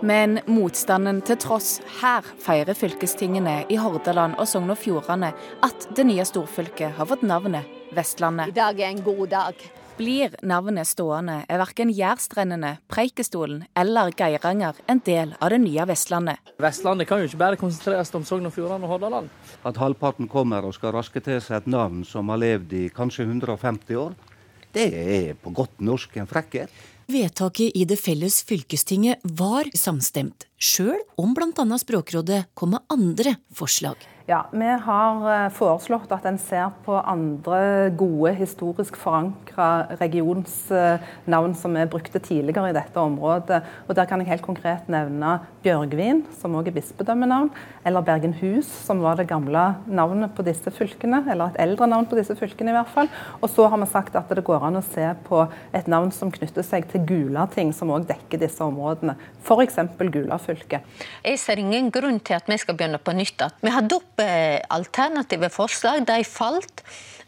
Men 0.06 0.38
motstanden 0.46 1.18
til 1.26 1.38
tross, 1.42 1.80
her 1.98 2.28
feirer 2.44 2.78
fylkestingene 2.78 3.64
i 3.74 3.78
Hordaland 3.82 4.36
og 4.38 4.46
Sogn 4.46 4.70
og 4.70 4.78
Fjordane 4.78 5.32
at 5.66 5.88
det 5.98 6.06
nye 6.06 6.22
storfylket 6.30 6.94
har 7.00 7.10
fått 7.10 7.24
navnet 7.26 7.66
Vestlandet. 7.98 8.52
I 8.52 8.54
dag 8.54 8.78
er 8.84 8.92
en 8.92 9.02
god 9.02 9.24
dag. 9.32 9.64
Blir 9.98 10.36
navnet 10.46 10.86
stående, 10.86 11.40
er 11.50 11.58
verken 11.58 11.90
Jærstrendene, 11.90 12.76
Preikestolen 12.92 13.64
eller 13.74 14.14
Geiranger 14.14 14.78
en 14.92 15.02
del 15.08 15.34
av 15.40 15.56
det 15.56 15.62
nye 15.64 15.90
Vestlandet. 15.90 16.54
Vestlandet 16.62 17.10
kan 17.10 17.24
jo 17.24 17.32
ikke 17.32 17.42
bare 17.42 17.62
konsentreres 17.64 18.14
om 18.14 18.30
Sogn 18.30 18.46
og 18.46 18.54
Fjordane 18.54 18.86
og 18.86 18.94
Hordaland. 18.94 19.34
At 19.66 19.82
halvparten 19.82 20.30
kommer 20.30 20.70
og 20.70 20.78
skal 20.78 20.94
raske 20.94 21.24
til 21.26 21.42
seg 21.42 21.64
et 21.64 21.74
navn 21.80 22.06
som 22.06 22.30
har 22.30 22.44
levd 22.46 22.78
i 22.78 22.86
kanskje 22.94 23.26
150 23.26 24.04
år, 24.06 24.14
det 24.76 24.90
er 24.92 25.38
på 25.40 25.54
godt 25.56 25.80
norsk 25.80 26.18
en 26.20 26.28
frekkhet. 26.28 26.70
Vedtaket 27.06 27.76
i 27.78 27.86
det 27.86 28.00
felles 28.02 28.40
fylkestinget 28.50 29.22
var 29.38 29.70
samstemt, 29.78 30.48
sjøl 30.58 30.98
om 31.22 31.36
bl.a. 31.38 31.66
Språkrådet 31.78 32.46
kom 32.58 32.74
med 32.74 32.82
andre 32.90 33.36
forslag. 33.54 34.00
Ja, 34.28 34.48
Vi 34.52 34.66
har 34.66 35.26
eh, 35.30 35.52
foreslått 35.54 36.10
at 36.10 36.24
en 36.26 36.40
ser 36.42 36.72
på 36.82 36.96
andre 36.98 37.92
gode, 37.94 38.32
historisk 38.34 38.96
forankra 38.98 40.00
regionsnavn 40.00 41.54
som 41.54 41.76
er 41.78 41.92
brukte 41.92 42.18
tidligere 42.18 42.72
i 42.72 42.74
dette 42.74 42.98
området. 42.98 43.60
Og 43.86 43.94
Der 43.94 44.10
kan 44.10 44.24
jeg 44.24 44.32
helt 44.32 44.42
konkret 44.42 44.90
nevne 44.90 45.36
Bjørgvin, 45.62 46.24
som 46.40 46.58
også 46.58 46.72
er 46.72 46.78
bispedømmenavn. 46.80 47.52
Eller 47.86 48.02
Bergenhus, 48.02 48.66
som 48.66 49.04
var 49.06 49.20
det 49.22 49.28
gamle 49.30 49.68
navnet 49.86 50.34
på 50.34 50.42
disse 50.48 50.74
fylkene. 50.74 51.22
Eller 51.30 51.54
et 51.54 51.62
eldre 51.62 51.86
navn 51.86 52.10
på 52.10 52.18
disse 52.18 52.34
fylkene, 52.34 52.74
i 52.74 52.78
hvert 52.80 52.90
fall. 52.96 53.12
Og 53.44 53.54
så 53.54 53.70
har 53.70 53.78
vi 53.78 53.90
sagt 53.94 54.18
at 54.18 54.34
det 54.34 54.46
går 54.50 54.66
an 54.66 54.82
å 54.82 54.84
se 54.90 55.06
på 55.30 55.44
et 55.70 55.86
navn 55.86 56.10
som 56.10 56.34
knytter 56.34 56.66
seg 56.66 56.90
til 56.90 57.06
Gulating, 57.06 57.76
som 57.78 57.94
òg 57.94 58.10
dekker 58.10 58.42
disse 58.42 58.66
områdene. 58.66 59.14
F.eks. 59.46 59.78
Gulafylket. 60.02 60.82
Jeg 61.22 61.38
ser 61.46 61.62
ingen 61.62 61.94
grunn 61.94 62.18
til 62.26 62.42
at 62.42 62.50
vi 62.50 62.58
skal 62.58 62.74
begynne 62.74 62.98
på 62.98 63.14
nytt. 63.14 63.46
Vi 63.62 63.70
hadde 63.70 64.02
opp 64.16 64.24
eh, 64.24 64.62
alternative 64.70 65.50
forslag. 65.50 66.06
De 66.08 66.24
falt. 66.24 66.84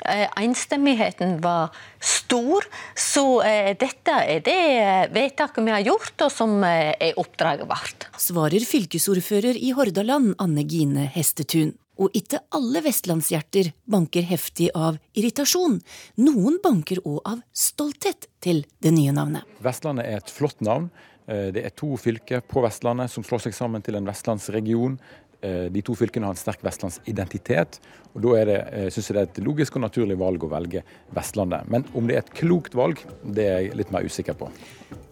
Eh, 0.05 0.27
Enstemmigheten 0.39 1.41
var 1.41 1.69
stor. 1.99 2.63
Så 2.95 3.41
eh, 3.43 3.75
dette 3.77 4.11
er 4.11 4.41
det 4.45 5.11
vedtaket 5.13 5.63
vi 5.65 5.71
har 5.73 5.83
gjort, 5.85 6.15
og 6.21 6.31
som 6.31 6.63
eh, 6.63 6.93
er 6.99 7.17
oppdraget 7.19 7.67
vårt. 7.67 8.07
Svarer 8.17 8.63
fylkesordfører 8.63 9.57
i 9.59 9.73
Hordaland, 9.75 10.35
Anne 10.39 10.63
Gine 10.67 11.09
Hestetun. 11.13 11.75
Og 11.97 12.13
ikke 12.13 12.43
alle 12.53 12.83
vestlandshjerter 12.85 13.71
banker 13.89 14.21
heftig 14.29 14.67
av 14.77 14.99
irritasjon. 15.17 15.79
Noen 16.21 16.59
banker 16.61 17.01
òg 17.01 17.23
av 17.25 17.41
stolthet 17.57 18.29
til 18.39 18.67
det 18.85 18.93
nye 18.93 19.15
navnet. 19.17 19.47
Vestlandet 19.65 20.05
er 20.05 20.21
et 20.21 20.29
flott 20.29 20.61
navn. 20.61 20.91
Eh, 21.27 21.49
Det 21.51 21.65
er 21.65 21.73
to 21.73 21.97
fylker 21.97 22.45
på 22.45 22.61
Vestlandet 22.61 23.09
som 23.09 23.23
slår 23.25 23.47
seg 23.47 23.57
sammen 23.57 23.81
til 23.81 23.97
en 23.97 24.05
vestlandsregion. 24.05 24.99
Eh, 25.41 25.67
De 25.69 25.83
to 25.85 25.93
fylkene 25.97 26.25
har 26.25 26.33
en 26.33 26.39
sterk 26.39 26.63
vestlandsidentitet. 26.65 27.79
og 28.13 28.21
Da 28.21 28.35
er 28.39 28.45
det, 28.45 28.59
eh, 28.73 28.89
synes 28.89 29.07
jeg 29.07 29.15
det 29.15 29.21
er 29.21 29.41
et 29.41 29.45
logisk 29.45 29.75
og 29.75 29.81
naturlig 29.81 30.17
valg 30.17 30.39
å 30.43 30.49
velge 30.49 30.83
Vestlandet. 31.13 31.69
Men 31.69 31.85
om 31.93 32.07
det 32.07 32.15
er 32.15 32.19
et 32.19 32.33
klokt 32.33 32.73
valg, 32.73 32.97
det 33.23 33.45
er 33.45 33.59
jeg 33.61 33.75
litt 33.75 33.91
mer 33.91 34.03
usikker 34.03 34.33
på. 34.33 34.49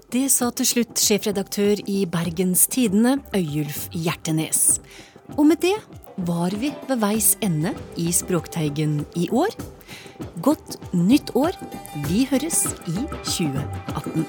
Det 0.10 0.32
sa 0.32 0.50
til 0.50 0.66
slutt 0.66 0.96
sjefredaktør 0.96 1.82
i 1.88 2.06
Bergens 2.06 2.68
Tidende, 2.68 3.22
Øyulf 3.34 3.90
Hjertenes. 3.92 4.80
Og 5.38 5.46
med 5.46 5.60
det 5.60 5.76
var 6.18 6.50
vi 6.52 6.74
ved 6.88 7.00
veis 7.00 7.36
ende 7.42 7.74
i 7.98 8.12
Språkteigen 8.12 9.06
i 9.16 9.28
år. 9.30 9.50
Godt 10.42 10.78
nytt 10.94 11.36
år. 11.36 11.52
Vi 12.08 12.26
høres 12.26 12.66
i 12.88 13.08
2018. 13.24 14.26